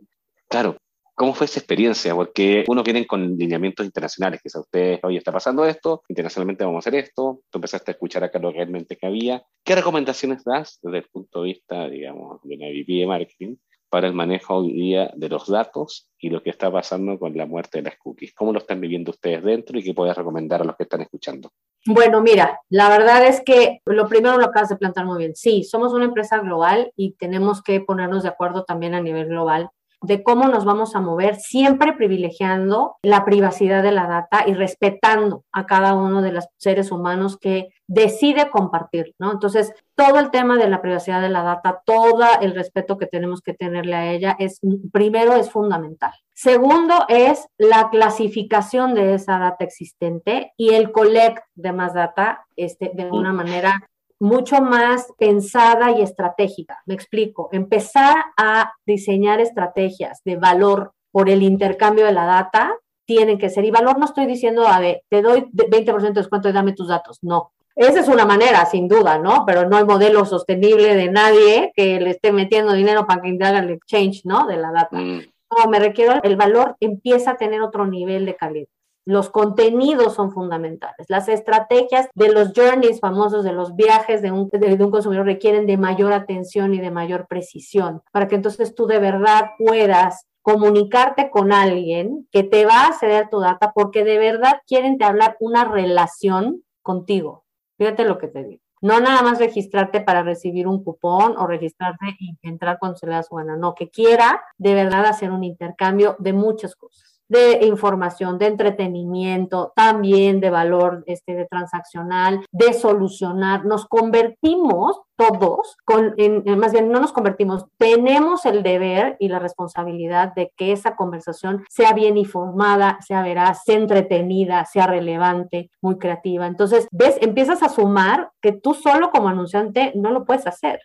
[0.48, 0.76] claro,
[1.20, 2.14] ¿Cómo fue esa experiencia?
[2.14, 6.64] Porque uno viene con lineamientos internacionales, que es a ustedes, hoy está pasando esto, internacionalmente
[6.64, 9.44] vamos a hacer esto, tú empezaste a escuchar acá lo realmente que había.
[9.62, 13.56] ¿Qué recomendaciones das desde el punto de vista, digamos, de una VP de marketing
[13.90, 17.44] para el manejo hoy día de los datos y lo que está pasando con la
[17.44, 18.33] muerte de las cookies?
[18.33, 21.50] ¿Cómo lo están viviendo ustedes dentro y qué puedes recomendar a los que están escuchando?
[21.85, 25.37] Bueno, mira, la verdad es que lo primero lo acabas de plantear muy bien.
[25.37, 29.68] Sí, somos una empresa global y tenemos que ponernos de acuerdo también a nivel global
[30.02, 35.44] de cómo nos vamos a mover, siempre privilegiando la privacidad de la data y respetando
[35.52, 39.32] a cada uno de los seres humanos que decide compartir, ¿no?
[39.32, 43.42] Entonces, todo el tema de la privacidad de la data, todo el respeto que tenemos
[43.42, 44.60] que tenerle a ella es,
[44.92, 46.12] primero, es fundamental.
[46.32, 52.92] Segundo, es la clasificación de esa data existente y el collect de más data este,
[52.94, 53.89] de una manera
[54.20, 56.78] mucho más pensada y estratégica.
[56.87, 63.38] Me explico, empezar a diseñar estrategias de valor por el intercambio de la data tienen
[63.38, 66.52] que ser, y valor no estoy diciendo, a ver, te doy 20% de descuento y
[66.52, 67.52] dame tus datos, no.
[67.74, 69.44] Esa es una manera, sin duda, ¿no?
[69.46, 73.61] Pero no hay modelo sostenible de nadie que le esté metiendo dinero para que haga
[73.61, 74.46] el exchange, ¿no?
[74.46, 74.96] De la data.
[74.96, 75.22] Mm.
[75.50, 78.68] No, me requiero, el valor empieza a tener otro nivel de calidad.
[79.10, 81.06] Los contenidos son fundamentales.
[81.08, 84.48] Las estrategias de los journeys famosos, de los viajes de un,
[84.92, 89.50] consumidor requieren de mayor atención y de mayor precisión para que entonces tú de verdad
[89.58, 94.96] puedas comunicarte con alguien que te va a ceder tu data porque de verdad quieren
[94.96, 97.44] te hablar una relación contigo.
[97.78, 98.62] Fíjate lo que te digo.
[98.80, 103.56] No nada más registrarte para recibir un cupón o registrarte y entrar da su gana.
[103.56, 109.72] No, que quiera de verdad hacer un intercambio de muchas cosas de información, de entretenimiento,
[109.76, 113.64] también de valor este, de transaccional, de solucionar.
[113.64, 115.76] Nos convertimos todos,
[116.16, 120.96] en, más bien no nos convertimos, tenemos el deber y la responsabilidad de que esa
[120.96, 126.46] conversación sea bien informada, sea veraz, sea entretenida, sea relevante, muy creativa.
[126.46, 130.80] Entonces, ves, empiezas a sumar que tú solo como anunciante no lo puedes hacer.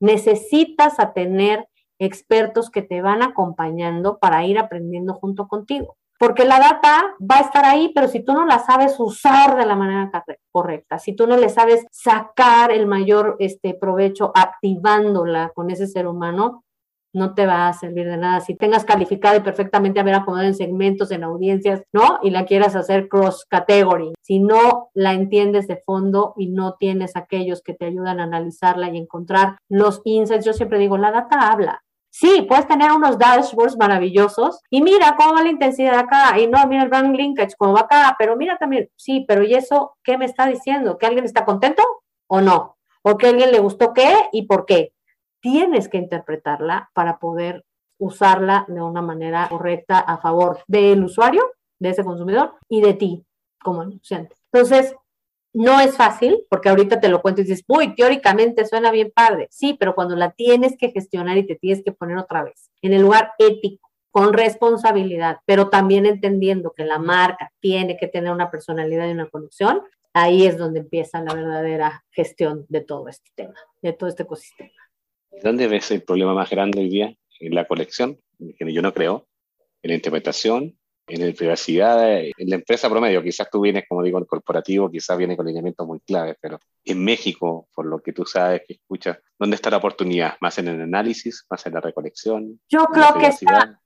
[0.00, 1.66] Necesitas a tener
[2.00, 5.96] expertos que te van acompañando para ir aprendiendo junto contigo.
[6.18, 9.64] Porque la data va a estar ahí, pero si tú no la sabes usar de
[9.64, 10.10] la manera
[10.52, 16.06] correcta, si tú no le sabes sacar el mayor este, provecho activándola con ese ser
[16.06, 16.64] humano,
[17.12, 18.40] no te va a servir de nada.
[18.40, 22.18] Si tengas calificado y perfectamente haber acomodado en segmentos, en audiencias, ¿no?
[22.22, 24.12] Y la quieras hacer cross category.
[24.22, 28.90] Si no la entiendes de fondo y no tienes aquellos que te ayudan a analizarla
[28.90, 31.82] y encontrar los insights, yo siempre digo, la data habla.
[32.10, 36.66] Sí, puedes tener unos dashboards maravillosos y mira cómo va la intensidad acá y no,
[36.66, 40.18] mira el brand linkage cómo va acá, pero mira también, sí, pero ¿y eso qué
[40.18, 40.98] me está diciendo?
[40.98, 41.82] ¿Que alguien está contento
[42.26, 42.76] o no?
[43.02, 44.92] ¿O que a alguien le gustó qué y por qué?
[45.40, 47.64] tienes que interpretarla para poder
[47.98, 51.42] usarla de una manera correcta a favor del usuario,
[51.78, 53.26] de ese consumidor y de ti
[53.62, 54.36] como anunciante.
[54.52, 54.94] Entonces,
[55.52, 59.48] no es fácil, porque ahorita te lo cuento y dices, uy, teóricamente suena bien padre.
[59.50, 62.92] Sí, pero cuando la tienes que gestionar y te tienes que poner otra vez en
[62.92, 68.50] el lugar ético, con responsabilidad, pero también entendiendo que la marca tiene que tener una
[68.50, 69.82] personalidad y una conexión,
[70.12, 74.72] ahí es donde empieza la verdadera gestión de todo este tema, de todo este ecosistema.
[75.42, 77.14] ¿Dónde ves el problema más grande hoy día?
[77.38, 79.28] En la colección, yo no creo,
[79.82, 80.76] en la interpretación,
[81.10, 83.22] en la privacidad, en la empresa promedio.
[83.22, 87.04] Quizás tú vienes, como digo, en corporativo, quizás vienes con lineamientos muy claves, pero en
[87.04, 90.34] México, por lo que tú sabes, que escuchas, ¿dónde está la oportunidad?
[90.40, 91.46] ¿Más en el análisis?
[91.50, 92.60] ¿Más en la recolección?
[92.68, 93.80] Yo creo que está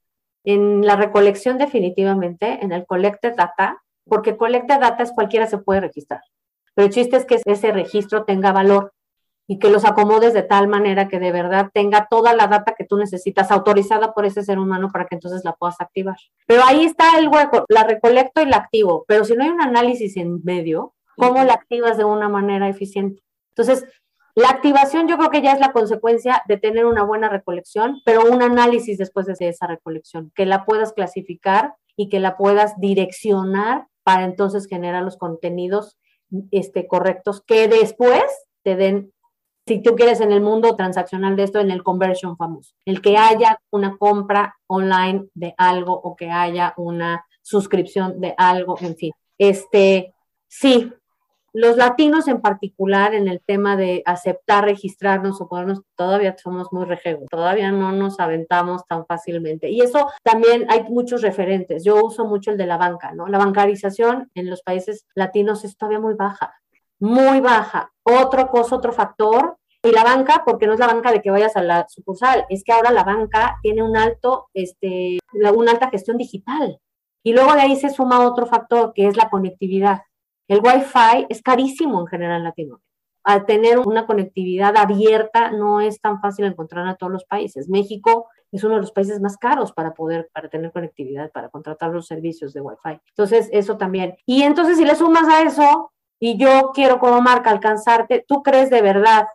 [0.44, 5.80] en la recolección definitivamente, en el collected data, porque collected data es cualquiera se puede
[5.80, 6.20] registrar.
[6.74, 8.92] Pero el chiste es que ese registro tenga valor
[9.46, 12.84] y que los acomodes de tal manera que de verdad tenga toda la data que
[12.84, 16.16] tú necesitas autorizada por ese ser humano para que entonces la puedas activar.
[16.46, 19.60] Pero ahí está el hueco, la recolecto y la activo, pero si no hay un
[19.60, 23.22] análisis en medio, ¿cómo la activas de una manera eficiente?
[23.50, 23.84] Entonces,
[24.34, 28.24] la activación yo creo que ya es la consecuencia de tener una buena recolección, pero
[28.24, 33.86] un análisis después de esa recolección, que la puedas clasificar y que la puedas direccionar
[34.02, 35.98] para entonces generar los contenidos
[36.50, 38.24] este, correctos que después
[38.64, 39.13] te den
[39.66, 43.16] si tú quieres en el mundo transaccional de esto, en el conversion famoso, el que
[43.16, 49.12] haya una compra online de algo o que haya una suscripción de algo, en fin.
[49.38, 50.14] Este,
[50.48, 50.92] sí,
[51.54, 56.84] los latinos en particular en el tema de aceptar, registrarnos o podernos, todavía somos muy
[56.84, 59.70] rejegos, todavía no nos aventamos tan fácilmente.
[59.70, 61.84] Y eso también hay muchos referentes.
[61.84, 63.28] Yo uso mucho el de la banca, ¿no?
[63.28, 66.54] La bancarización en los países latinos es todavía muy baja
[67.00, 67.92] muy baja.
[68.02, 71.56] Otro cosa, otro factor, y la banca, porque no es la banca de que vayas
[71.56, 75.18] a la sucursal, es que ahora la banca tiene un alto, este,
[75.54, 76.80] una alta gestión digital.
[77.22, 80.00] Y luego de ahí se suma otro factor, que es la conectividad.
[80.48, 82.84] El Wi-Fi es carísimo en general en Latinoamérica.
[83.24, 87.68] Al tener una conectividad abierta, no es tan fácil encontrar a todos los países.
[87.68, 91.90] México es uno de los países más caros para poder, para tener conectividad, para contratar
[91.90, 93.00] los servicios de Wi-Fi.
[93.08, 94.16] Entonces, eso también.
[94.24, 95.92] Y entonces, si le sumas a eso
[96.26, 99.26] y yo quiero como marca alcanzarte, ¿tú crees de verdad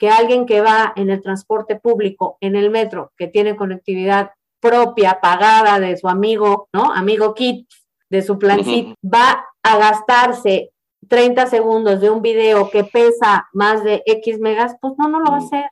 [0.00, 5.20] que alguien que va en el transporte público, en el metro, que tiene conectividad propia,
[5.20, 6.92] pagada de su amigo, ¿no?
[6.92, 7.68] Amigo Kit,
[8.10, 8.58] de su plan
[9.04, 10.72] va a gastarse
[11.08, 15.30] 30 segundos de un video que pesa más de X megas, pues no, no lo
[15.30, 15.70] va a hacer.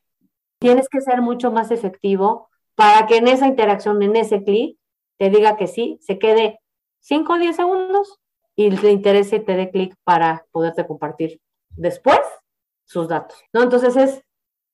[0.60, 4.78] Tienes que ser mucho más efectivo para que en esa interacción, en ese clic,
[5.18, 6.60] te diga que sí, se quede
[7.00, 8.21] 5 o 10 segundos
[8.56, 12.20] y le interese y te dé clic para poderte compartir después
[12.84, 13.38] sus datos.
[13.52, 13.62] ¿no?
[13.62, 14.22] Entonces es,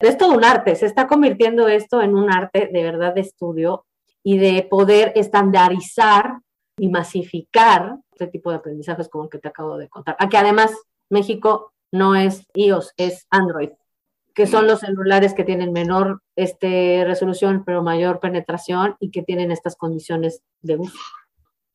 [0.00, 3.86] es todo un arte, se está convirtiendo esto en un arte de verdad de estudio
[4.22, 6.40] y de poder estandarizar
[6.78, 10.16] y masificar este tipo de aprendizajes como el que te acabo de contar.
[10.18, 10.72] Aquí además
[11.08, 13.70] México no es iOS, es Android,
[14.34, 19.50] que son los celulares que tienen menor este, resolución pero mayor penetración y que tienen
[19.50, 20.98] estas condiciones de uso.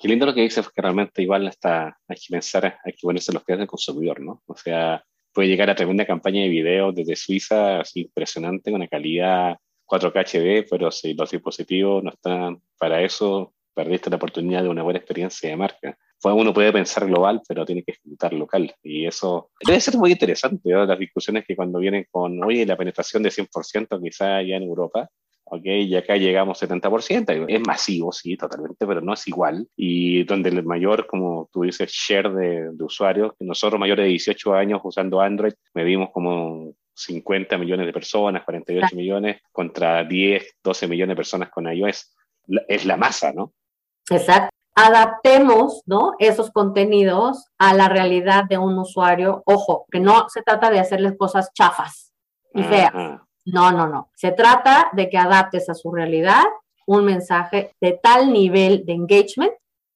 [0.03, 3.31] Qué lindo lo que dices, que realmente igual está, hay que pensar, hay que ponerse
[3.31, 4.43] los pies del consumidor, ¿no?
[4.47, 8.89] O sea, puede llegar a tremenda campaña de video desde Suiza, así impresionante, con una
[8.89, 14.67] calidad 4K HD, pero si los dispositivos no están para eso, perdiste la oportunidad de
[14.67, 15.97] una buena experiencia de marca.
[16.21, 18.75] Pues uno puede pensar global, pero tiene que ejecutar local.
[18.83, 23.23] Y eso debe ser muy interesante, las discusiones que cuando vienen con, oye, la penetración
[23.23, 25.09] de 100% quizá ya en Europa,
[25.53, 25.65] ¿ok?
[25.65, 29.67] Y acá llegamos 70%, es masivo, sí, totalmente, pero no es igual.
[29.75, 34.53] Y donde el mayor, como tú dices, share de, de usuarios, nosotros mayores de 18
[34.53, 41.13] años usando Android, medimos como 50 millones de personas, 48 millones, contra 10, 12 millones
[41.13, 42.15] de personas con iOS.
[42.67, 43.53] Es la masa, ¿no?
[44.09, 44.49] Exacto.
[44.75, 46.13] Adaptemos, ¿no?
[46.17, 49.43] Esos contenidos a la realidad de un usuario.
[49.45, 52.11] Ojo, que no se trata de hacerles cosas chafas
[52.55, 52.91] y feas
[53.45, 54.11] No, no, no.
[54.15, 56.43] Se trata de que adaptes a su realidad
[56.85, 59.53] un mensaje de tal nivel de engagement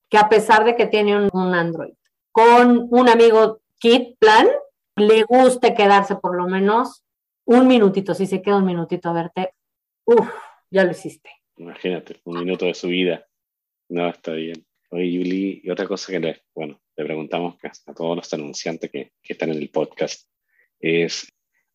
[0.09, 1.93] que a pesar de que tiene un, Android
[2.31, 4.47] con un amigo Kit Plan,
[4.95, 7.03] le guste quedarse por lo menos
[7.45, 8.13] un minutito.
[8.13, 9.53] Si se queda un minutito a verte,
[10.05, 10.29] uff,
[10.69, 11.29] ya lo hiciste.
[11.57, 13.25] Imagínate, un minuto de su vida.
[13.89, 14.65] No, está bien.
[14.91, 19.11] Oye, Yuli, y otra cosa que le, bueno, le preguntamos a todos los anunciantes que
[19.23, 20.29] están en el podcast
[20.79, 21.27] es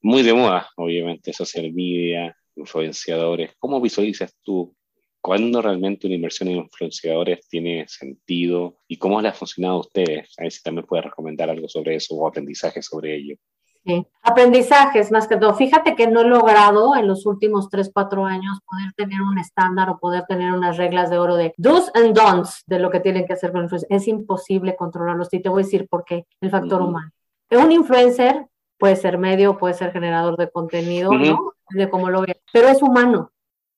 [0.02, 3.52] muy de moda, obviamente, social media, influenciadores.
[3.58, 4.74] ¿Cómo visualizas tú
[5.20, 10.34] cuándo realmente una inversión en influenciadores tiene sentido y cómo les ha funcionado a ustedes?
[10.38, 13.36] A ver si también puedes recomendar algo sobre eso o aprendizaje sobre ello.
[13.84, 14.06] Sí.
[14.22, 15.54] Aprendizajes más que todo.
[15.54, 19.90] Fíjate que no he logrado en los últimos 3, 4 años poder tener un estándar
[19.90, 23.26] o poder tener unas reglas de oro de do's and don'ts de lo que tienen
[23.26, 23.90] que hacer con influencers.
[23.90, 27.10] Es imposible controlarlos y te voy a decir por qué, el factor humano.
[27.50, 28.46] Un influencer
[28.82, 31.52] puede ser medio, puede ser generador de contenido, ¿no?
[31.70, 33.30] De cómo lo ve, pero es humano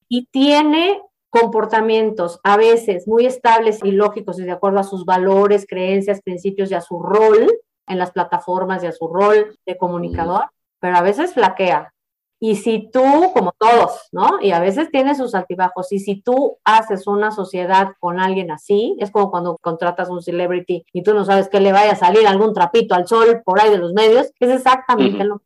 [0.09, 0.99] y tiene
[1.29, 6.71] comportamientos a veces muy estables y lógicos y de acuerdo a sus valores, creencias, principios
[6.71, 7.53] y a su rol
[7.87, 10.47] en las plataformas y a su rol de comunicador,
[10.81, 11.93] pero a veces flaquea.
[12.47, 14.39] Y si tú, como todos, ¿no?
[14.43, 18.97] Y a veces tiene sus altibajos, y si tú haces una sociedad con alguien así,
[18.99, 22.27] es como cuando contratas un celebrity y tú no sabes que le vaya a salir
[22.27, 25.41] algún trapito al sol por ahí de los medios, es exactamente lo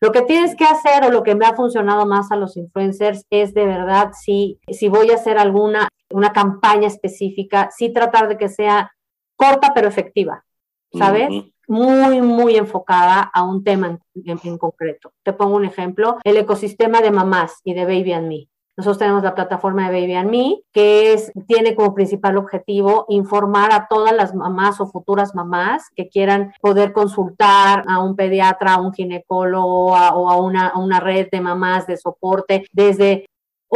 [0.00, 3.24] lo que tienes que hacer o lo que me ha funcionado más a los influencers
[3.30, 8.36] es de verdad, si, si voy a hacer alguna una campaña específica, sí tratar de
[8.36, 8.92] que sea
[9.34, 10.44] corta pero efectiva,
[10.92, 11.30] ¿sabes?
[11.68, 15.12] Muy, muy enfocada a un tema en, concreto.
[15.22, 18.48] Te pongo un ejemplo, el ecosistema de mamás y de Baby and Me.
[18.76, 23.72] Nosotros tenemos la plataforma de Baby and Me, que es, tiene como principal objetivo informar
[23.72, 28.80] a todas las mamás o futuras mamás que quieran poder consultar a un pediatra, a
[28.80, 33.26] un ginecólogo o a, una, a una red de mamás de soporte desde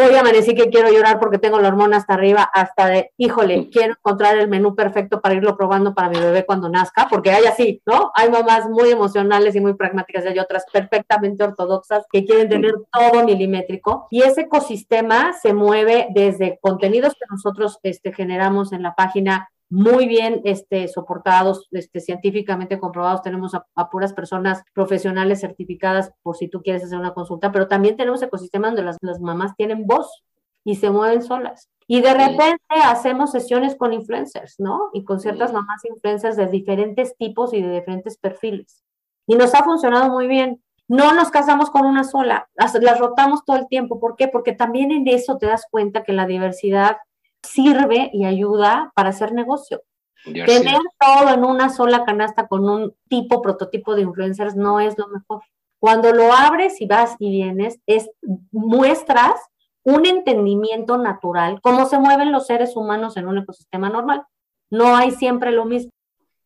[0.00, 3.94] hoy amanecí que quiero llorar porque tengo la hormona hasta arriba, hasta de, híjole, quiero
[3.94, 7.82] encontrar el menú perfecto para irlo probando para mi bebé cuando nazca, porque hay así,
[7.84, 8.12] ¿no?
[8.14, 12.74] Hay mamás muy emocionales y muy pragmáticas y hay otras perfectamente ortodoxas que quieren tener
[12.92, 14.06] todo milimétrico.
[14.10, 20.06] Y ese ecosistema se mueve desde contenidos que nosotros este, generamos en la página muy
[20.06, 23.22] bien este, soportados, este, científicamente comprobados.
[23.22, 27.96] Tenemos a, puras personas profesionales certificadas por si tú quieres hacer una consulta, pero también
[27.96, 30.22] tenemos ecosistemas donde las, las mamás tienen voz
[30.64, 31.68] y se mueven solas.
[31.86, 34.90] Y de repente hacemos sesiones con influencers, ¿no?
[34.92, 38.84] Y con ciertas mamás influencers de diferentes tipos y de diferentes perfiles.
[39.26, 40.62] Y nos ha funcionado muy bien.
[40.86, 44.00] No nos casamos con una sola, las, las rotamos todo el tiempo.
[44.00, 44.28] ¿Por qué?
[44.28, 46.96] Porque también en eso te das cuenta que la diversidad
[47.42, 49.82] sirve y ayuda para hacer negocio.
[50.24, 55.08] Tener todo en una sola canasta con un tipo, prototipo de influencers no es lo
[55.08, 55.42] mejor.
[55.78, 58.10] Cuando lo abres y vas y vienes, es,
[58.50, 59.40] muestras
[59.84, 64.24] un entendimiento natural, cómo se mueven los seres humanos en un ecosistema normal.
[64.70, 65.90] No hay siempre lo mismo.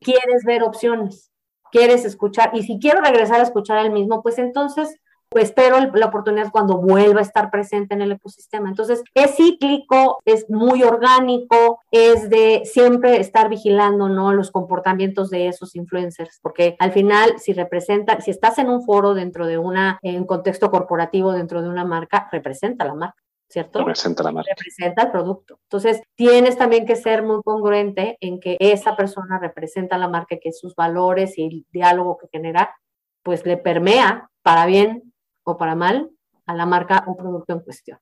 [0.00, 1.32] Quieres ver opciones,
[1.72, 4.96] quieres escuchar, y si quiero regresar a escuchar el mismo, pues entonces
[5.36, 8.68] espero la oportunidad cuando vuelva a estar presente en el ecosistema.
[8.68, 14.32] Entonces, es cíclico, es muy orgánico, es de siempre estar vigilando, ¿no?
[14.32, 19.14] Los comportamientos de esos influencers, porque al final, si representa, si estás en un foro
[19.14, 23.22] dentro de una, en contexto corporativo, dentro de una marca, representa la marca.
[23.52, 23.80] ¿cierto?
[23.80, 24.50] Representa la marca.
[24.56, 25.60] Representa el producto.
[25.64, 30.52] Entonces, tienes también que ser muy congruente en que esa persona representa la marca, que
[30.52, 32.74] sus valores y el diálogo que genera,
[33.22, 35.11] pues le permea para bien
[35.44, 36.10] o para mal
[36.46, 37.98] a la marca o producto en cuestión.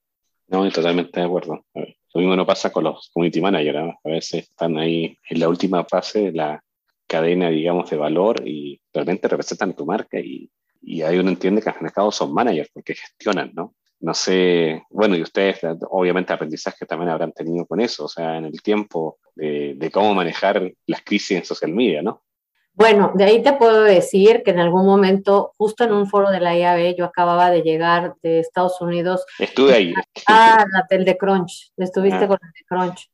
[0.49, 1.64] No, totalmente de acuerdo.
[1.74, 3.95] Lo mismo no pasa con los community managers.
[4.03, 6.62] A veces están ahí en la última fase de la
[7.07, 10.51] cadena, digamos, de valor y realmente representan tu marca y,
[10.82, 13.74] y ahí uno entiende que al fin son managers porque gestionan, ¿no?
[14.01, 15.61] No sé, bueno, y ustedes
[15.91, 20.72] obviamente aprendizaje también habrán tenido con eso, o sea, en el tiempo de cómo manejar
[20.86, 22.22] las crisis en social media, ¿no?
[22.80, 26.40] Bueno, de ahí te puedo decir que en algún momento, justo en un foro de
[26.40, 29.26] la IAB, yo acababa de llegar de Estados Unidos.
[29.38, 29.94] Estuve ahí.
[30.26, 31.72] Ah, el de Crunch.
[31.76, 32.28] Estuviste ah.
[32.28, 33.10] con el de Crunch.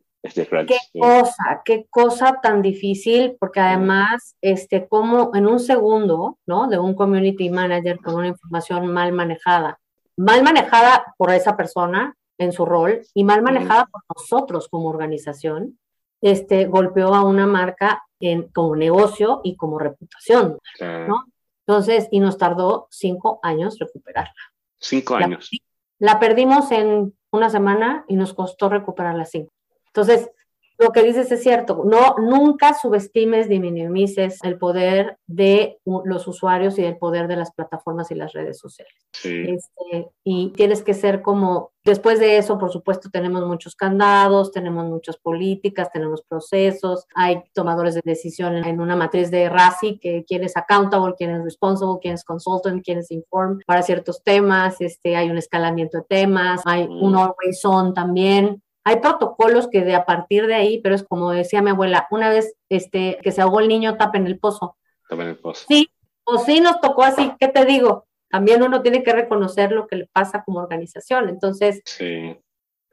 [0.48, 0.68] Crunch.
[0.68, 6.68] Qué cosa, qué cosa tan difícil, porque además, este, como en un segundo, ¿no?
[6.68, 9.80] De un community manager con una información mal manejada,
[10.16, 15.76] mal manejada por esa persona en su rol y mal manejada por nosotros como organización,
[16.20, 21.24] este, golpeó a una marca en, como negocio y como reputación, ¿no?
[21.66, 24.32] Entonces, y nos tardó cinco años recuperarla.
[24.78, 25.50] Cinco años.
[25.98, 29.52] La, perdimos en una semana y nos costó recuperarla cinco.
[29.86, 30.30] Entonces,
[30.78, 31.82] lo que dices es cierto.
[31.84, 37.52] No, nunca subestimes ni minimices el poder de los usuarios y el poder de las
[37.52, 38.94] plataformas y las redes sociales.
[39.24, 44.84] Este, y tienes que ser como, después de eso, por supuesto, tenemos muchos candados, tenemos
[44.86, 50.44] muchas políticas, tenemos procesos, hay tomadores de decisión en una matriz de RACI, que quién
[50.44, 55.16] es accountable, quién es responsible, quién es consultant, quién es informed para ciertos temas, este,
[55.16, 57.16] hay un escalamiento de temas, hay un mm.
[57.16, 61.60] always on también, hay protocolos que de a partir de ahí, pero es como decía
[61.60, 64.76] mi abuela, una vez este, que se ahogó el niño, tapen el pozo.
[65.08, 65.64] Tapen el pozo.
[65.66, 65.90] Sí,
[66.22, 68.06] o sí nos tocó así, ¿qué te digo?
[68.30, 71.28] También uno tiene que reconocer lo que le pasa como organización.
[71.28, 72.36] Entonces, sí.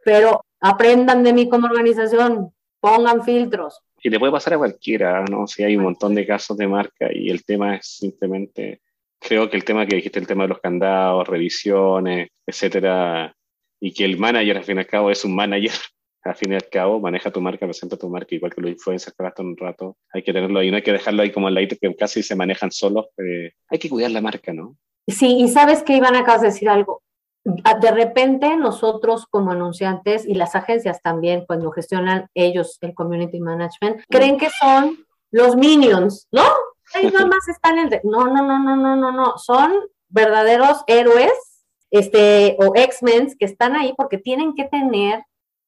[0.04, 3.80] pero aprendan de mí como organización, pongan filtros.
[4.02, 5.46] Y le puede pasar a cualquiera, ¿no?
[5.46, 8.82] Si hay un montón de casos de marca y el tema es simplemente,
[9.20, 13.36] creo que el tema que dijiste, el tema de los candados, revisiones, etcétera,
[13.84, 15.74] y que el manager, al fin y al cabo, es un manager,
[16.24, 19.14] al fin y al cabo, maneja tu marca, presenta tu marca, igual que los influencers
[19.14, 19.98] que gastan un rato.
[20.14, 22.34] Hay que tenerlo ahí, no hay que dejarlo ahí como el ladito que casi se
[22.38, 23.08] manejan solos.
[23.18, 24.78] Eh, hay que cuidar la marca, ¿no?
[25.06, 27.04] Sí, y sabes que Iván acabas de decir algo.
[27.44, 34.02] De repente nosotros como anunciantes y las agencias también, cuando gestionan ellos el community management,
[34.10, 36.46] creen que son los minions, ¿no?
[36.96, 37.90] Ellos nada más están en...
[38.06, 39.38] No, no, no, no, no, no, no.
[39.38, 39.74] Son
[40.08, 41.53] verdaderos héroes
[41.94, 45.24] este, o X-Men que están ahí porque tienen que tener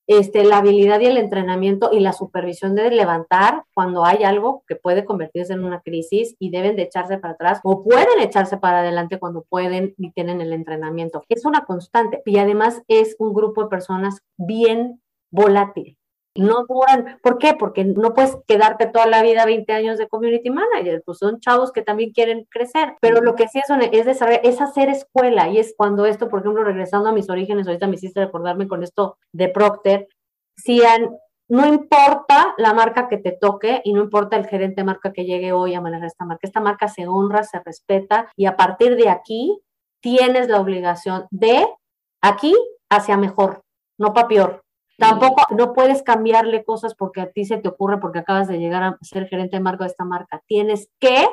[0.07, 4.75] este, la habilidad y el entrenamiento y la supervisión de levantar cuando hay algo que
[4.75, 8.79] puede convertirse en una crisis y deben de echarse para atrás o pueden echarse para
[8.79, 11.23] adelante cuando pueden y tienen el entrenamiento.
[11.29, 15.01] Es una constante y además es un grupo de personas bien
[15.31, 15.95] volátil
[16.35, 17.17] no duran.
[17.23, 17.53] ¿Por qué?
[17.53, 21.71] Porque no puedes quedarte toda la vida 20 años de community manager, pues son chavos
[21.71, 25.57] que también quieren crecer, pero lo que sí es, es desarrollar, es hacer escuela y
[25.57, 29.17] es cuando esto, por ejemplo, regresando a mis orígenes, ahorita me hiciste recordarme con esto
[29.31, 30.07] de Procter,
[30.57, 30.81] si
[31.47, 35.25] no importa la marca que te toque y no importa el gerente de marca que
[35.25, 38.95] llegue hoy a manejar esta marca, esta marca se honra, se respeta y a partir
[38.95, 39.61] de aquí
[40.01, 41.65] tienes la obligación de
[42.21, 42.55] aquí
[42.89, 43.61] hacia mejor,
[43.99, 44.64] no para peor.
[44.97, 48.83] Tampoco no puedes cambiarle cosas porque a ti se te ocurre porque acabas de llegar
[48.83, 50.41] a ser gerente de marca de esta marca.
[50.47, 51.27] Tienes que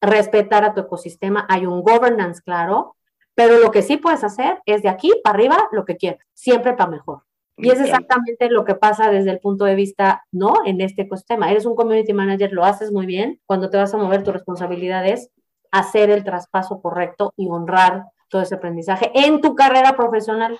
[0.00, 1.46] respetar a tu ecosistema.
[1.48, 2.96] Hay un governance claro,
[3.34, 6.74] pero lo que sí puedes hacer es de aquí para arriba lo que quieras, siempre
[6.74, 7.22] para mejor.
[7.56, 10.54] Y es exactamente lo que pasa desde el punto de vista, ¿no?
[10.64, 11.50] En este ecosistema.
[11.50, 13.40] Eres un community manager, lo haces muy bien.
[13.46, 15.30] Cuando te vas a mover, tu responsabilidad es
[15.72, 20.58] hacer el traspaso correcto y honrar todo ese aprendizaje en tu carrera profesional,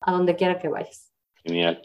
[0.00, 1.07] a donde quiera que vayas.
[1.48, 1.80] Genial,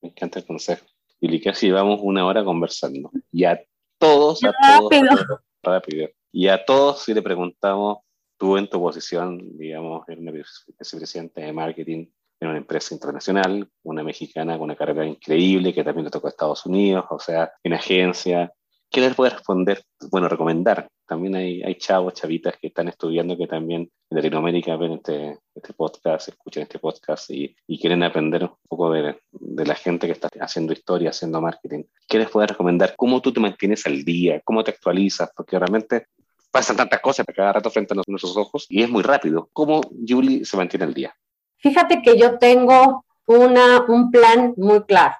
[0.00, 0.86] me encanta el consejo.
[1.20, 3.10] Y casi llevamos una hora conversando.
[3.32, 3.60] Y a
[3.98, 6.08] todos, a todos, rápido.
[6.30, 7.98] Y a todos, si le preguntamos,
[8.36, 12.06] tú en tu posición, digamos, eres una vicepresidente de marketing
[12.38, 16.30] en una empresa internacional, una mexicana con una carrera increíble que también le tocó a
[16.30, 18.52] Estados Unidos, o sea, en agencia,
[18.90, 19.82] ¿Qué les puede responder?
[20.10, 20.88] Bueno, recomendar.
[21.06, 25.74] También hay, hay chavos, chavitas que están estudiando que también en Latinoamérica ven este, este
[25.74, 30.28] podcast, escuchan este podcast y, y quieren aprender poco de, de, la gente que está
[30.40, 31.84] haciendo historia, haciendo marketing.
[32.06, 32.94] ¿Qué les puede recomendar?
[32.96, 34.40] ¿Cómo tú te mantienes al día?
[34.44, 35.30] ¿Cómo te actualizas?
[35.34, 36.06] Porque realmente
[36.50, 39.50] pasan tantas cosas cada rato frente a nuestros ojos y es muy rápido.
[39.52, 41.14] ¿Cómo Julie se mantiene al día?
[41.56, 45.16] Fíjate que yo tengo una, un plan muy claro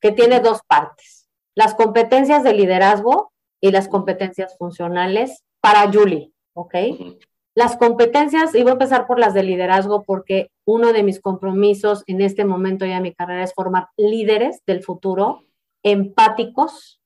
[0.00, 1.22] que tiene dos partes
[1.54, 6.74] las competencias de liderazgo y las competencias funcionales para Julie, ¿ok?
[7.54, 12.02] Las competencias, y voy a empezar por las de liderazgo porque uno de mis compromisos
[12.06, 15.44] en este momento ya de mi carrera es formar líderes del futuro,
[15.82, 16.98] empáticos,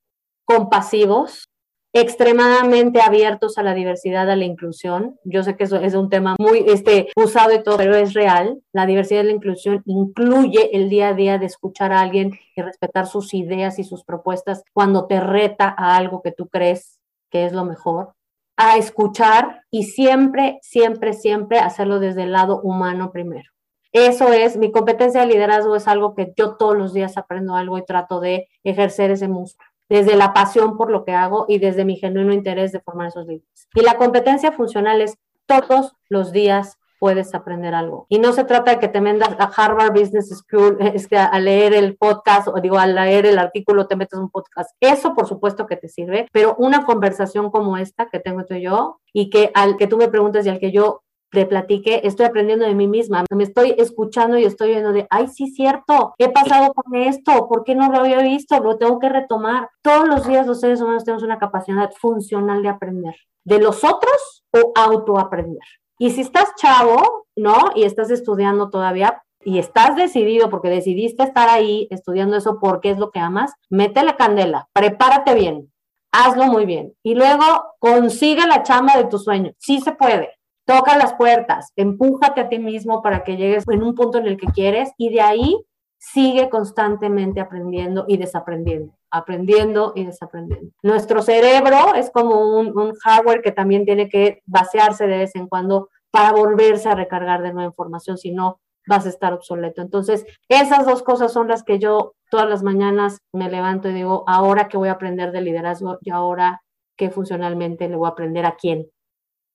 [0.45, 1.49] compasivos,
[1.93, 5.19] extremadamente abiertos a la diversidad, a la inclusión.
[5.25, 8.61] Yo sé que eso es un tema muy este, usado y todo, pero es real.
[8.71, 12.61] La diversidad y la inclusión incluye el día a día de escuchar a alguien y
[12.61, 17.45] respetar sus ideas y sus propuestas cuando te reta a algo que tú crees que
[17.45, 18.13] es lo mejor.
[18.57, 23.49] A escuchar y siempre, siempre, siempre hacerlo desde el lado humano primero.
[23.93, 27.77] Eso es, mi competencia de liderazgo es algo que yo todos los días aprendo algo
[27.77, 31.85] y trato de ejercer ese músculo desde la pasión por lo que hago y desde
[31.85, 33.67] mi genuino interés de formar esos líderes.
[33.73, 38.05] Y la competencia funcional es todos los días puedes aprender algo.
[38.09, 41.39] Y no se trata de que te metas a Harvard Business School es que a
[41.39, 44.71] leer el podcast o digo, a leer el artículo te metes un podcast.
[44.79, 48.63] Eso por supuesto que te sirve, pero una conversación como esta que tengo tú y
[48.63, 52.25] yo y que al que tú me preguntes y al que yo te platiqué, estoy
[52.25, 56.25] aprendiendo de mí misma, me estoy escuchando y estoy viendo de, ay, sí, cierto, ¿qué
[56.25, 57.47] ha pasado con esto?
[57.47, 58.59] ¿Por qué no lo había visto?
[58.61, 59.69] Lo tengo que retomar.
[59.81, 64.45] Todos los días los seres humanos tenemos una capacidad funcional de aprender, de los otros
[64.53, 65.63] o autoaprender.
[65.97, 67.71] Y si estás chavo, ¿no?
[67.75, 72.97] Y estás estudiando todavía, y estás decidido porque decidiste estar ahí estudiando eso porque es
[72.97, 75.71] lo que amas, mete la candela, prepárate bien,
[76.11, 77.45] hazlo muy bien y luego
[77.79, 79.51] consigue la chamba de tu sueño.
[79.57, 80.31] Sí se puede.
[80.65, 84.35] Toca las puertas, empújate a ti mismo para que llegues en un punto en el
[84.35, 85.55] que quieres y de ahí
[85.97, 90.71] sigue constantemente aprendiendo y desaprendiendo, aprendiendo y desaprendiendo.
[90.83, 95.89] Nuestro cerebro es como un, hardware que también tiene que vaciarse de vez en cuando
[96.11, 99.81] para volverse a recargar de nueva información, si no vas a estar obsoleto.
[99.81, 104.23] Entonces, esas dos cosas son las que yo todas las mañanas me levanto y digo,
[104.27, 106.61] ahora que voy a aprender de liderazgo y ahora
[106.95, 108.87] que funcionalmente le voy a aprender a quién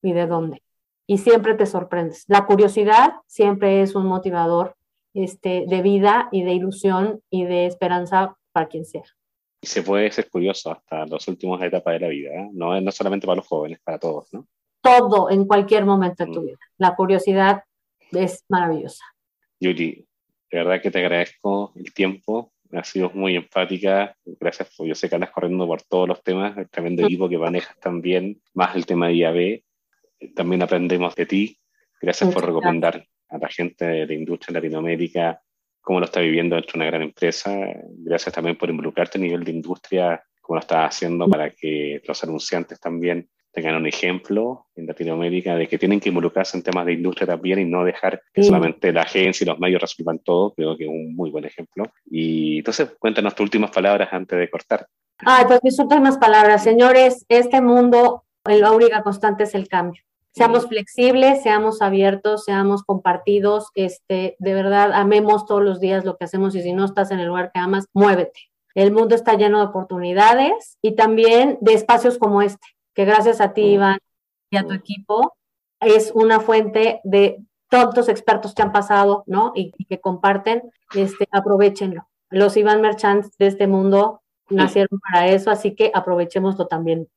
[0.01, 0.61] y de dónde.
[1.07, 2.23] Y siempre te sorprendes.
[2.27, 4.75] La curiosidad siempre es un motivador
[5.13, 9.03] este, de vida y de ilusión y de esperanza para quien sea.
[9.61, 12.49] Y se puede ser curioso hasta las últimas etapas de la vida, ¿eh?
[12.53, 14.47] no, no solamente para los jóvenes, para todos, ¿no?
[14.81, 16.45] Todo en cualquier momento de tu mm.
[16.45, 16.57] vida.
[16.77, 17.63] La curiosidad
[18.11, 19.05] es maravillosa.
[19.59, 20.05] Yuri,
[20.51, 25.07] de verdad que te agradezco el tiempo, has sido muy empática, gracias, por, yo sé
[25.07, 28.85] que andas corriendo por todos los temas, el tremendo equipo que manejas también, más el
[28.85, 31.59] tema de IAB, también aprendemos de ti,
[32.01, 35.41] gracias por recomendar a la gente de industria en Latinoamérica
[35.83, 37.53] cómo lo está viviendo dentro de una gran empresa,
[37.97, 42.23] gracias también por involucrarte a nivel de industria, como lo estás haciendo para que los
[42.23, 46.93] anunciantes también tengan un ejemplo en Latinoamérica de que tienen que involucrarse en temas de
[46.93, 50.75] industria también y no dejar que solamente la agencia y los medios resuelvan todo, creo
[50.75, 51.85] que es un muy buen ejemplo.
[52.09, 54.87] Y entonces, cuéntanos tus últimas palabras antes de cortar.
[55.19, 60.01] Ay, pues mis últimas palabras, señores, este mundo, la única constante es el cambio.
[60.33, 66.25] Seamos flexibles, seamos abiertos, seamos compartidos, este, de verdad, amemos todos los días lo que
[66.25, 68.49] hacemos y si no estás en el lugar que amas, muévete.
[68.73, 73.53] El mundo está lleno de oportunidades y también de espacios como este que gracias a
[73.53, 73.99] ti, Iván,
[74.49, 75.35] y a tu equipo,
[75.79, 79.51] es una fuente de tantos expertos que han pasado, ¿no?
[79.55, 80.61] Y, que comparten,
[80.95, 82.07] este, aprovechenlo.
[82.29, 87.07] Los Iván Merchants de este mundo nacieron para eso, así que aprovechémoslo también.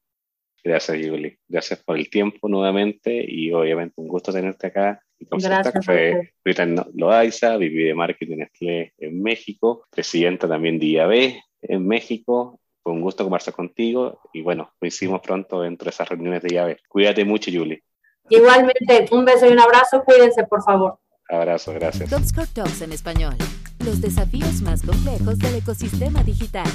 [0.67, 1.39] Gracias, Julie.
[1.49, 5.01] Gracias por el tiempo nuevamente y obviamente un gusto tenerte acá.
[5.19, 5.85] Gracias.
[5.85, 8.39] Fue Rita Loaiza, VP de Marketing
[8.99, 14.71] en México, presidenta también de IAB en México fue un gusto conversar contigo y bueno,
[14.79, 16.79] coincidimos pronto dentro de esas reuniones de llave.
[16.89, 17.83] Cuídate mucho, Julie.
[18.29, 20.05] Igualmente, un beso y un abrazo.
[20.05, 20.97] Cuídense, por favor.
[21.29, 22.09] Abrazo, gracias.
[22.55, 23.35] Talks en español.
[23.85, 26.69] Los desafíos más complejos del ecosistema digital.